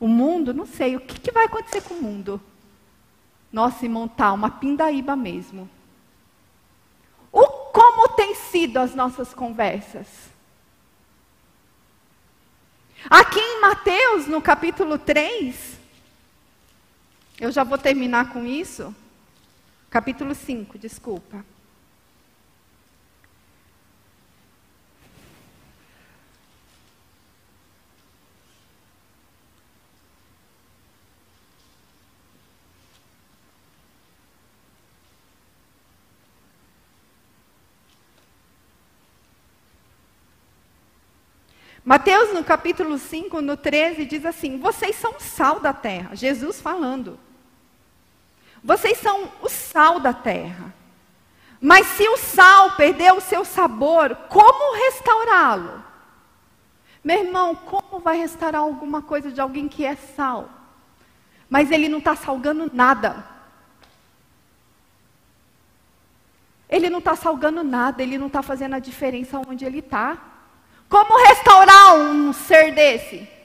O 0.00 0.08
mundo, 0.08 0.54
não 0.54 0.64
sei, 0.64 0.96
o 0.96 1.00
que, 1.00 1.20
que 1.20 1.30
vai 1.30 1.44
acontecer 1.44 1.82
com 1.82 1.92
o 1.92 2.02
mundo? 2.02 2.40
Nossa, 3.52 3.84
irmão, 3.84 4.08
tá 4.08 4.32
uma 4.32 4.48
pindaíba 4.48 5.14
mesmo. 5.14 5.68
O 7.30 7.46
como 7.46 8.08
tem 8.16 8.34
sido 8.34 8.78
as 8.78 8.94
nossas 8.94 9.34
conversas? 9.34 10.08
Aqui 13.10 13.38
em 13.38 13.60
Mateus, 13.60 14.26
no 14.26 14.40
capítulo 14.40 14.98
3, 14.98 15.78
eu 17.38 17.52
já 17.52 17.64
vou 17.64 17.76
terminar 17.76 18.32
com 18.32 18.46
isso. 18.46 18.96
Capítulo 19.96 20.34
5, 20.34 20.76
desculpa. 20.76 21.42
Mateus, 41.82 42.34
no 42.34 42.44
capítulo 42.44 42.98
5, 42.98 43.40
no 43.40 43.56
13, 43.56 44.04
diz 44.04 44.26
assim: 44.26 44.58
Vocês 44.58 44.96
são 44.96 45.12
o 45.12 45.20
sal 45.20 45.58
da 45.58 45.72
terra. 45.72 46.14
Jesus 46.14 46.60
falando. 46.60 47.18
Vocês 48.66 48.98
são 48.98 49.30
o 49.40 49.48
sal 49.48 50.00
da 50.00 50.12
terra. 50.12 50.74
Mas 51.60 51.86
se 51.86 52.06
o 52.08 52.16
sal 52.16 52.72
perder 52.72 53.12
o 53.12 53.20
seu 53.20 53.44
sabor, 53.44 54.16
como 54.28 54.74
restaurá-lo? 54.74 55.84
Meu 57.02 57.24
irmão, 57.24 57.54
como 57.54 58.00
vai 58.00 58.16
restaurar 58.16 58.62
alguma 58.62 59.00
coisa 59.00 59.30
de 59.30 59.40
alguém 59.40 59.68
que 59.68 59.84
é 59.84 59.94
sal? 59.94 60.50
Mas 61.48 61.70
ele 61.70 61.88
não 61.88 61.98
está 61.98 62.16
salgando 62.16 62.68
nada. 62.74 63.24
Ele 66.68 66.90
não 66.90 66.98
está 66.98 67.14
salgando 67.14 67.62
nada, 67.62 68.02
ele 68.02 68.18
não 68.18 68.26
está 68.26 68.42
fazendo 68.42 68.74
a 68.74 68.80
diferença 68.80 69.40
onde 69.46 69.64
ele 69.64 69.78
está. 69.78 70.18
Como 70.88 71.24
restaurar 71.28 71.94
um 71.94 72.32
ser 72.32 72.74
desse? 72.74 73.35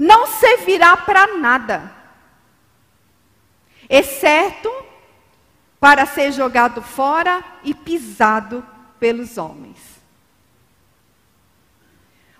Não 0.00 0.26
servirá 0.26 0.96
para 0.96 1.36
nada, 1.36 1.94
exceto 3.86 4.72
para 5.78 6.06
ser 6.06 6.32
jogado 6.32 6.80
fora 6.80 7.44
e 7.62 7.74
pisado 7.74 8.66
pelos 8.98 9.36
homens. 9.36 9.76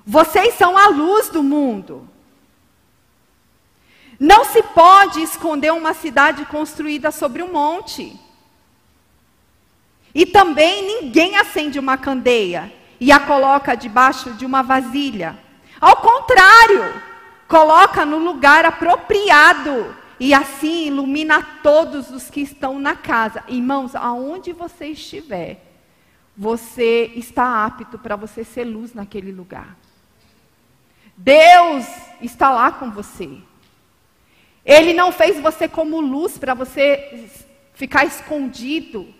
Vocês 0.06 0.54
são 0.54 0.74
a 0.74 0.86
luz 0.86 1.28
do 1.28 1.42
mundo. 1.42 2.08
Não 4.18 4.42
se 4.46 4.62
pode 4.62 5.20
esconder 5.20 5.70
uma 5.70 5.92
cidade 5.92 6.46
construída 6.46 7.10
sobre 7.10 7.42
um 7.42 7.52
monte. 7.52 8.18
E 10.14 10.24
também 10.24 11.02
ninguém 11.02 11.36
acende 11.36 11.78
uma 11.78 11.98
candeia 11.98 12.72
e 12.98 13.12
a 13.12 13.20
coloca 13.20 13.74
debaixo 13.74 14.30
de 14.32 14.46
uma 14.46 14.62
vasilha. 14.62 15.38
Ao 15.78 15.96
contrário, 15.96 17.09
coloca 17.50 18.06
no 18.06 18.16
lugar 18.18 18.64
apropriado 18.64 19.94
e 20.20 20.32
assim 20.32 20.86
ilumina 20.86 21.42
todos 21.62 22.08
os 22.10 22.30
que 22.30 22.40
estão 22.40 22.78
na 22.78 22.94
casa. 22.94 23.42
Irmãos, 23.48 23.94
aonde 23.96 24.52
você 24.52 24.86
estiver, 24.86 25.60
você 26.36 27.10
está 27.16 27.66
apto 27.66 27.98
para 27.98 28.14
você 28.14 28.44
ser 28.44 28.64
luz 28.64 28.94
naquele 28.94 29.32
lugar. 29.32 29.76
Deus 31.16 31.84
está 32.22 32.50
lá 32.52 32.70
com 32.70 32.90
você. 32.90 33.38
Ele 34.64 34.94
não 34.94 35.10
fez 35.10 35.40
você 35.40 35.66
como 35.66 36.00
luz 36.00 36.38
para 36.38 36.54
você 36.54 37.28
ficar 37.74 38.04
escondido 38.04 39.12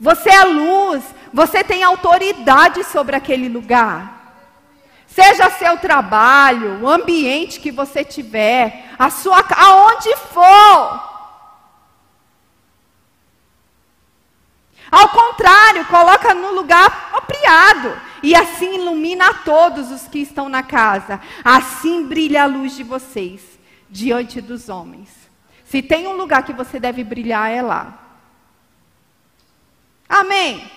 você 0.00 0.30
é 0.30 0.44
luz, 0.44 1.02
você 1.32 1.64
tem 1.64 1.82
autoridade 1.82 2.84
sobre 2.84 3.16
aquele 3.16 3.48
lugar. 3.48 4.17
Seja 5.20 5.50
seu 5.50 5.76
trabalho, 5.76 6.80
o 6.80 6.88
ambiente 6.88 7.58
que 7.58 7.72
você 7.72 8.04
tiver, 8.04 8.84
a 8.96 9.10
sua 9.10 9.44
aonde 9.56 10.14
for. 10.32 11.08
Ao 14.88 15.08
contrário, 15.08 15.84
coloca 15.86 16.32
no 16.32 16.52
lugar 16.52 16.86
apropriado 16.86 18.00
e 18.22 18.32
assim 18.32 18.76
ilumina 18.76 19.30
a 19.30 19.34
todos 19.34 19.90
os 19.90 20.06
que 20.06 20.20
estão 20.20 20.48
na 20.48 20.62
casa. 20.62 21.20
Assim 21.42 22.06
brilha 22.06 22.44
a 22.44 22.46
luz 22.46 22.76
de 22.76 22.84
vocês 22.84 23.42
diante 23.90 24.40
dos 24.40 24.68
homens. 24.68 25.08
Se 25.64 25.82
tem 25.82 26.06
um 26.06 26.16
lugar 26.16 26.44
que 26.44 26.52
você 26.52 26.78
deve 26.78 27.02
brilhar 27.02 27.50
é 27.50 27.60
lá. 27.60 27.98
Amém? 30.08 30.70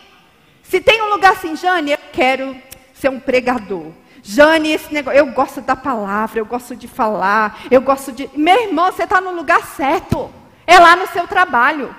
Se 0.63 0.81
tem 0.81 0.99
um 1.03 1.09
lugar 1.09 1.33
assim, 1.33 1.55
Jane, 1.55 1.91
eu 1.91 1.99
quero 2.11 2.59
ser 2.91 3.09
um 3.09 3.19
pregador. 3.19 4.00
Jane, 4.23 4.71
esse 4.71 4.93
negócio, 4.93 5.17
eu 5.17 5.31
gosto 5.31 5.61
da 5.61 5.75
palavra, 5.75 6.39
eu 6.39 6.45
gosto 6.45 6.75
de 6.75 6.87
falar, 6.87 7.59
eu 7.71 7.81
gosto 7.81 8.11
de. 8.11 8.29
Meu 8.35 8.67
irmão, 8.67 8.91
você 8.91 9.03
está 9.03 9.19
no 9.19 9.31
lugar 9.31 9.65
certo. 9.65 10.31
É 10.65 10.77
lá 10.79 10.95
no 10.95 11.07
seu 11.07 11.27
trabalho. 11.27 11.95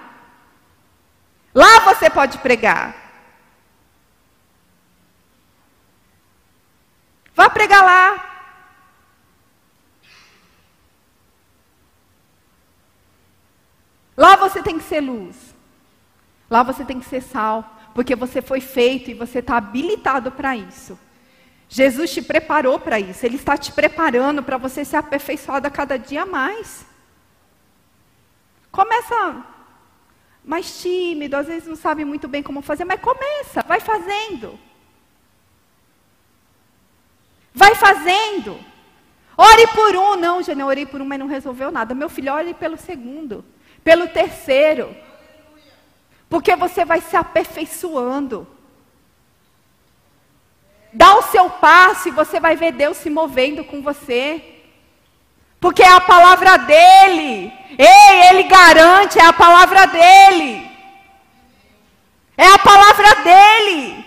Lá 1.54 1.80
você 1.80 2.08
pode 2.08 2.38
pregar. 2.38 2.94
Vá 7.34 7.50
pregar 7.50 7.84
lá. 7.84 8.32
Lá 14.16 14.36
você 14.36 14.62
tem 14.62 14.78
que 14.78 14.84
ser 14.84 15.00
luz. 15.00 15.54
Lá 16.48 16.62
você 16.62 16.84
tem 16.84 17.00
que 17.00 17.06
ser 17.06 17.22
sal, 17.22 17.64
porque 17.94 18.14
você 18.14 18.42
foi 18.42 18.60
feito 18.60 19.10
e 19.10 19.14
você 19.14 19.38
está 19.38 19.56
habilitado 19.56 20.30
para 20.30 20.54
isso. 20.54 20.98
Jesus 21.74 22.12
te 22.12 22.20
preparou 22.20 22.78
para 22.78 23.00
isso, 23.00 23.24
Ele 23.24 23.36
está 23.36 23.56
te 23.56 23.72
preparando 23.72 24.42
para 24.42 24.58
você 24.58 24.84
ser 24.84 24.96
aperfeiçoado 24.96 25.66
a 25.66 25.70
cada 25.70 25.98
dia 25.98 26.26
mais. 26.26 26.84
Começa 28.70 29.42
mais 30.44 30.82
tímido, 30.82 31.34
às 31.34 31.46
vezes 31.46 31.66
não 31.66 31.74
sabe 31.74 32.04
muito 32.04 32.28
bem 32.28 32.42
como 32.42 32.60
fazer, 32.60 32.84
mas 32.84 33.00
começa, 33.00 33.62
vai 33.66 33.80
fazendo. 33.80 34.60
Vai 37.54 37.74
fazendo. 37.74 38.60
Ore 39.34 39.66
por 39.68 39.96
um, 39.96 40.16
não, 40.16 40.42
Jane, 40.42 40.60
eu 40.60 40.66
orei 40.66 40.84
por 40.84 41.00
um, 41.00 41.06
mas 41.06 41.18
não 41.18 41.26
resolveu 41.26 41.72
nada. 41.72 41.94
Meu 41.94 42.10
filho, 42.10 42.34
ore 42.34 42.52
pelo 42.52 42.76
segundo, 42.76 43.42
pelo 43.82 44.06
terceiro. 44.08 44.94
Porque 46.28 46.54
você 46.54 46.84
vai 46.84 47.00
se 47.00 47.16
aperfeiçoando. 47.16 48.46
Dá 50.92 51.16
o 51.16 51.22
seu 51.22 51.48
passo 51.48 52.08
e 52.08 52.12
você 52.12 52.38
vai 52.38 52.56
ver 52.56 52.72
Deus 52.72 52.98
se 52.98 53.08
movendo 53.08 53.64
com 53.64 53.82
você. 53.82 54.60
Porque 55.58 55.82
é 55.82 55.92
a 55.92 56.00
palavra 56.00 56.56
dele. 56.58 57.52
Ei, 57.78 58.28
ele 58.28 58.42
garante, 58.44 59.18
é 59.18 59.24
a 59.24 59.32
palavra 59.32 59.86
dele. 59.86 60.70
É 62.36 62.46
a 62.46 62.58
palavra 62.58 63.14
dele. 63.22 64.04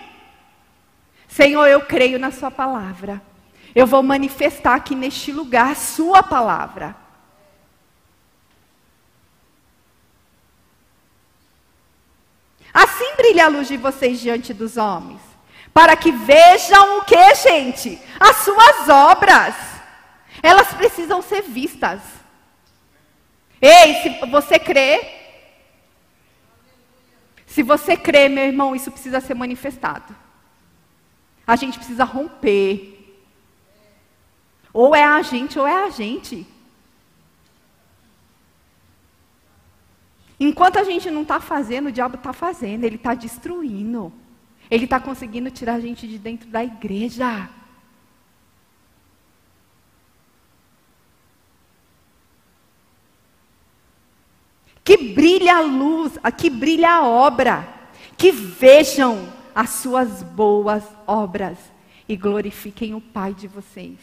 Senhor, 1.27 1.65
eu 1.67 1.81
creio 1.81 2.19
na 2.19 2.31
Sua 2.31 2.51
palavra. 2.51 3.21
Eu 3.73 3.87
vou 3.87 4.03
manifestar 4.03 4.75
aqui 4.75 4.95
neste 4.95 5.31
lugar 5.31 5.71
a 5.71 5.75
Sua 5.75 6.21
palavra. 6.21 6.95
Assim 12.73 13.15
brilha 13.15 13.45
a 13.45 13.47
luz 13.47 13.69
de 13.69 13.77
vocês 13.77 14.19
diante 14.19 14.53
dos 14.53 14.75
homens, 14.75 15.21
para 15.75 15.97
que 15.97 16.09
vejam 16.09 16.99
o 16.99 17.03
que, 17.03 17.35
gente? 17.35 18.01
As 18.17 18.37
suas 18.37 18.87
obras. 18.87 19.53
Elas 20.41 20.73
precisam 20.73 21.21
ser 21.21 21.41
vistas. 21.41 22.01
Ei, 23.61 23.95
se 23.95 24.25
você 24.31 24.57
crê, 24.57 25.01
se 27.45 27.61
você 27.61 27.97
crê, 27.97 28.29
meu 28.29 28.45
irmão, 28.45 28.73
isso 28.73 28.89
precisa 28.89 29.19
ser 29.19 29.33
manifestado. 29.33 30.15
A 31.45 31.57
gente 31.57 31.77
precisa 31.77 32.05
romper. 32.05 33.19
Ou 34.71 34.95
é 34.95 35.03
a 35.03 35.21
gente 35.21 35.59
ou 35.59 35.67
é 35.67 35.83
a 35.83 35.89
gente. 35.89 36.47
Enquanto 40.39 40.79
a 40.79 40.85
gente 40.85 41.11
não 41.11 41.23
está 41.23 41.41
fazendo, 41.41 41.87
o 41.87 41.91
diabo 41.91 42.15
está 42.15 42.31
fazendo, 42.31 42.85
ele 42.85 42.95
está 42.95 43.13
destruindo. 43.13 44.13
Ele 44.69 44.85
está 44.85 44.99
conseguindo 44.99 45.51
tirar 45.51 45.75
a 45.75 45.79
gente 45.79 46.07
de 46.07 46.17
dentro 46.17 46.49
da 46.49 46.63
igreja. 46.63 47.49
Que 54.83 54.97
brilha 55.13 55.57
a 55.57 55.61
luz, 55.61 56.13
que 56.37 56.49
brilha 56.49 56.91
a 56.91 57.07
obra, 57.07 57.67
que 58.17 58.31
vejam 58.31 59.33
as 59.53 59.71
suas 59.71 60.21
boas 60.21 60.83
obras 61.07 61.57
e 62.07 62.15
glorifiquem 62.15 62.93
o 62.93 63.01
Pai 63.01 63.33
de 63.33 63.47
vocês, 63.47 63.97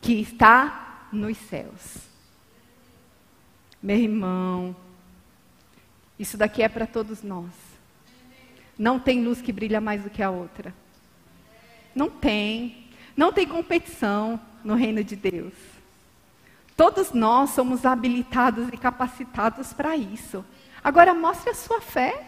que 0.00 0.14
está 0.14 1.06
nos 1.12 1.36
céus. 1.36 2.08
Meu 3.80 3.96
irmão, 3.96 4.74
isso 6.18 6.36
daqui 6.36 6.62
é 6.62 6.68
para 6.68 6.86
todos 6.86 7.22
nós. 7.22 7.77
Não 8.78 8.98
tem 9.00 9.24
luz 9.24 9.42
que 9.42 9.52
brilha 9.52 9.80
mais 9.80 10.02
do 10.02 10.10
que 10.10 10.22
a 10.22 10.30
outra. 10.30 10.72
Não 11.94 12.08
tem. 12.08 12.86
Não 13.16 13.32
tem 13.32 13.46
competição 13.46 14.40
no 14.62 14.74
reino 14.74 15.02
de 15.02 15.16
Deus. 15.16 15.52
Todos 16.76 17.10
nós 17.12 17.50
somos 17.50 17.84
habilitados 17.84 18.68
e 18.68 18.76
capacitados 18.76 19.72
para 19.72 19.96
isso. 19.96 20.44
Agora 20.82 21.12
mostre 21.12 21.50
a 21.50 21.54
sua 21.54 21.80
fé. 21.80 22.24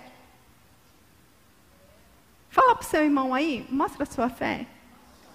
Fala 2.49 2.75
para 2.75 2.85
o 2.85 2.89
seu 2.89 3.05
irmão 3.05 3.33
aí, 3.33 3.65
mostra 3.71 4.03
a 4.03 4.07
sua 4.07 4.29
fé. 4.29 4.67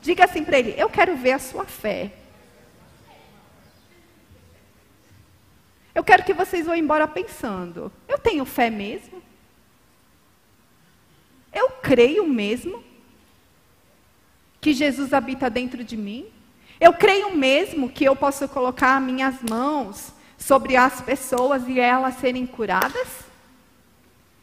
Diga 0.02 0.26
assim 0.26 0.44
para 0.44 0.60
ele: 0.60 0.76
Eu 0.78 0.90
quero 0.90 1.16
ver 1.16 1.32
a 1.32 1.40
sua 1.40 1.64
fé. 1.64 2.12
Eu 5.96 6.04
quero 6.04 6.26
que 6.26 6.34
vocês 6.34 6.66
vão 6.66 6.76
embora 6.76 7.08
pensando: 7.08 7.90
Eu 8.08 8.20
tenho 8.20 8.44
fé 8.44 8.70
mesmo? 8.70 9.24
Eu 11.56 11.70
creio 11.70 12.28
mesmo 12.28 12.84
que 14.60 14.74
Jesus 14.74 15.14
habita 15.14 15.50
dentro 15.50 15.86
de 15.86 15.96
mim? 15.96 16.28
Eu 16.82 16.92
creio 16.92 17.34
mesmo 17.38 17.90
que 17.90 18.04
eu 18.04 18.14
posso 18.14 18.50
colocar 18.50 19.00
minhas 19.00 19.42
mãos 19.42 20.12
sobre 20.38 20.76
as 20.76 21.00
pessoas 21.00 21.66
e 21.68 21.80
elas 21.80 22.16
serem 22.16 22.46
curadas? 22.46 23.08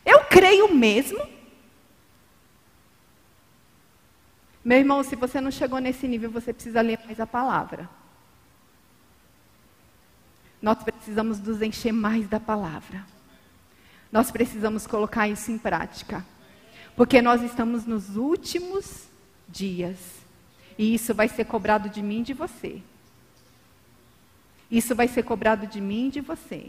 Eu 0.06 0.24
creio 0.24 0.74
mesmo? 0.74 1.20
Meu 4.64 4.78
irmão, 4.78 5.02
se 5.02 5.14
você 5.14 5.38
não 5.38 5.50
chegou 5.50 5.80
nesse 5.80 6.08
nível, 6.08 6.30
você 6.30 6.52
precisa 6.52 6.80
ler 6.80 6.98
mais 7.04 7.20
a 7.20 7.26
palavra. 7.26 7.90
Nós 10.62 10.82
precisamos 10.82 11.40
nos 11.40 11.60
encher 11.60 11.92
mais 11.92 12.26
da 12.28 12.40
palavra. 12.40 13.04
Nós 14.10 14.30
precisamos 14.30 14.86
colocar 14.86 15.28
isso 15.28 15.50
em 15.50 15.58
prática. 15.58 16.24
Porque 17.02 17.20
nós 17.20 17.42
estamos 17.42 17.84
nos 17.84 18.16
últimos 18.16 19.08
dias. 19.48 19.98
E 20.78 20.94
isso 20.94 21.12
vai 21.12 21.26
ser 21.26 21.44
cobrado 21.44 21.88
de 21.88 22.00
mim 22.00 22.20
e 22.20 22.22
de 22.22 22.32
você. 22.32 22.80
Isso 24.70 24.94
vai 24.94 25.08
ser 25.08 25.24
cobrado 25.24 25.66
de 25.66 25.80
mim 25.80 26.06
e 26.06 26.10
de 26.12 26.20
você. 26.20 26.68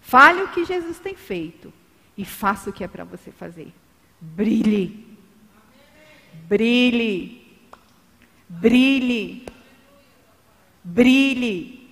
Fale 0.00 0.42
o 0.42 0.48
que 0.48 0.64
Jesus 0.64 0.98
tem 0.98 1.14
feito 1.14 1.72
e 2.18 2.24
faça 2.24 2.68
o 2.68 2.72
que 2.72 2.82
é 2.82 2.88
para 2.88 3.04
você 3.04 3.30
fazer. 3.30 3.72
Brilhe. 4.20 5.06
Brilhe. 6.48 7.46
Brilhe. 8.48 9.46
Brilhe. 10.82 11.90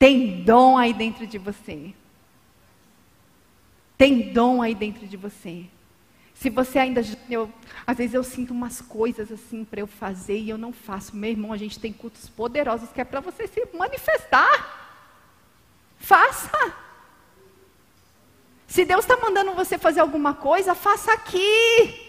Tem 0.00 0.42
dom 0.42 0.78
aí 0.78 0.92
dentro 0.92 1.28
de 1.28 1.38
você. 1.38 1.94
Tem 3.96 4.32
dom 4.32 4.60
aí 4.60 4.74
dentro 4.74 5.06
de 5.06 5.16
você. 5.16 5.66
Se 6.38 6.50
você 6.50 6.78
ainda. 6.78 7.02
Eu, 7.30 7.50
às 7.86 7.96
vezes 7.96 8.14
eu 8.14 8.22
sinto 8.22 8.52
umas 8.52 8.80
coisas 8.80 9.32
assim 9.32 9.64
para 9.64 9.80
eu 9.80 9.86
fazer 9.86 10.38
e 10.38 10.50
eu 10.50 10.58
não 10.58 10.72
faço. 10.72 11.16
Meu 11.16 11.30
irmão, 11.30 11.52
a 11.52 11.56
gente 11.56 11.78
tem 11.80 11.92
cultos 11.92 12.28
poderosos 12.28 12.90
que 12.90 13.00
é 13.00 13.04
para 13.04 13.20
você 13.20 13.46
se 13.46 13.66
manifestar. 13.72 14.84
Faça. 15.98 16.74
Se 18.66 18.84
Deus 18.84 19.04
está 19.04 19.16
mandando 19.16 19.54
você 19.54 19.78
fazer 19.78 20.00
alguma 20.00 20.34
coisa, 20.34 20.74
faça 20.74 21.12
aqui. 21.12 22.02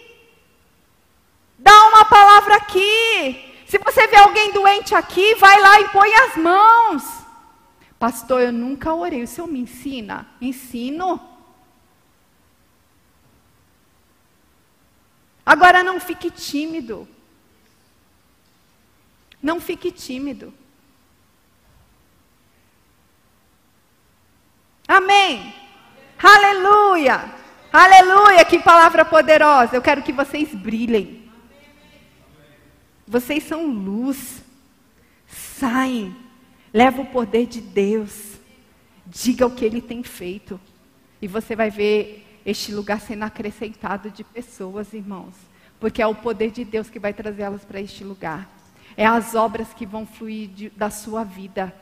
Dá 1.58 1.88
uma 1.88 2.04
palavra 2.04 2.56
aqui. 2.56 3.54
Se 3.66 3.78
você 3.78 4.06
vê 4.08 4.16
alguém 4.16 4.52
doente 4.52 4.94
aqui, 4.94 5.34
vai 5.36 5.60
lá 5.60 5.80
e 5.80 5.88
põe 5.88 6.14
as 6.14 6.36
mãos. 6.36 7.02
Pastor, 7.98 8.42
eu 8.42 8.52
nunca 8.52 8.94
orei. 8.94 9.22
O 9.22 9.26
senhor 9.26 9.46
me 9.46 9.60
ensina? 9.60 10.26
Ensino. 10.40 11.27
Agora 15.48 15.82
não 15.82 15.98
fique 15.98 16.30
tímido. 16.30 17.08
Não 19.42 19.58
fique 19.58 19.90
tímido. 19.90 20.52
Amém. 24.86 25.54
Aleluia. 26.22 27.34
Aleluia. 27.72 28.44
Que 28.44 28.58
palavra 28.58 29.06
poderosa. 29.06 29.74
Eu 29.74 29.80
quero 29.80 30.02
que 30.02 30.12
vocês 30.12 30.54
brilhem. 30.54 31.32
Vocês 33.06 33.42
são 33.44 33.64
luz. 33.64 34.44
Saem. 35.26 36.14
Leva 36.74 37.00
o 37.00 37.06
poder 37.06 37.46
de 37.46 37.62
Deus. 37.62 38.34
Diga 39.06 39.46
o 39.46 39.54
que 39.54 39.64
ele 39.64 39.80
tem 39.80 40.02
feito. 40.02 40.60
E 41.22 41.26
você 41.26 41.56
vai 41.56 41.70
ver 41.70 42.27
este 42.50 42.72
lugar 42.72 42.98
sendo 42.98 43.24
acrescentado 43.24 44.10
de 44.10 44.24
pessoas, 44.24 44.94
irmãos. 44.94 45.34
Porque 45.78 46.00
é 46.00 46.06
o 46.06 46.14
poder 46.14 46.50
de 46.50 46.64
Deus 46.64 46.88
que 46.88 46.98
vai 46.98 47.12
trazê-las 47.12 47.62
para 47.62 47.78
este 47.78 48.02
lugar. 48.02 48.48
É 48.96 49.04
as 49.04 49.34
obras 49.34 49.74
que 49.74 49.84
vão 49.84 50.06
fluir 50.06 50.48
de, 50.48 50.70
da 50.70 50.88
sua 50.88 51.24
vida. 51.24 51.74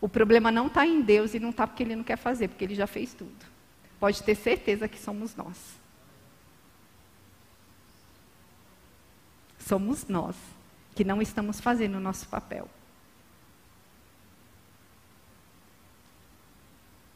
O 0.00 0.08
problema 0.08 0.52
não 0.52 0.68
está 0.68 0.86
em 0.86 1.00
Deus 1.00 1.34
e 1.34 1.40
não 1.40 1.50
está 1.50 1.66
porque 1.66 1.82
Ele 1.82 1.96
não 1.96 2.04
quer 2.04 2.16
fazer, 2.16 2.46
porque 2.46 2.64
Ele 2.64 2.74
já 2.74 2.86
fez 2.86 3.12
tudo. 3.12 3.44
Pode 3.98 4.22
ter 4.22 4.36
certeza 4.36 4.86
que 4.86 4.98
somos 4.98 5.34
nós. 5.34 5.58
Somos 9.58 10.06
nós 10.06 10.36
que 10.94 11.02
não 11.02 11.20
estamos 11.20 11.60
fazendo 11.60 11.96
o 11.96 12.00
nosso 12.00 12.28
papel. 12.28 12.68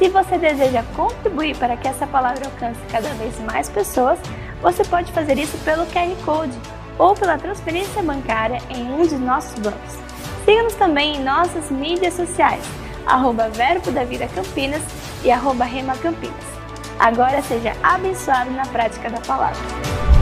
Se 0.00 0.08
você 0.08 0.38
deseja 0.38 0.82
contribuir 0.96 1.54
para 1.58 1.76
que 1.76 1.86
essa 1.86 2.06
palavra 2.06 2.46
alcance 2.46 2.80
cada 2.90 3.10
vez 3.10 3.38
mais 3.40 3.68
pessoas, 3.68 4.18
você 4.62 4.82
pode 4.82 5.12
fazer 5.12 5.38
isso 5.38 5.58
pelo 5.58 5.84
QR 5.88 6.16
Code 6.24 6.58
ou 6.98 7.14
pela 7.14 7.36
transferência 7.36 8.02
bancária 8.02 8.62
em 8.70 8.90
um 8.90 9.06
de 9.06 9.16
nossos 9.16 9.58
bancos. 9.58 9.98
Siga-nos 10.46 10.74
também 10.76 11.16
em 11.16 11.22
nossas 11.22 11.70
mídias 11.70 12.14
sociais, 12.14 12.64
arroba 13.04 13.50
Verbo 13.50 13.92
da 13.92 14.02
Vida 14.02 14.26
Campinas 14.28 14.80
e 15.22 15.30
arroba 15.30 15.66
Rema 15.66 15.94
Campinas. 15.98 16.46
Agora 16.98 17.42
seja 17.42 17.76
abençoado 17.82 18.50
na 18.52 18.64
prática 18.64 19.10
da 19.10 19.20
palavra. 19.20 20.19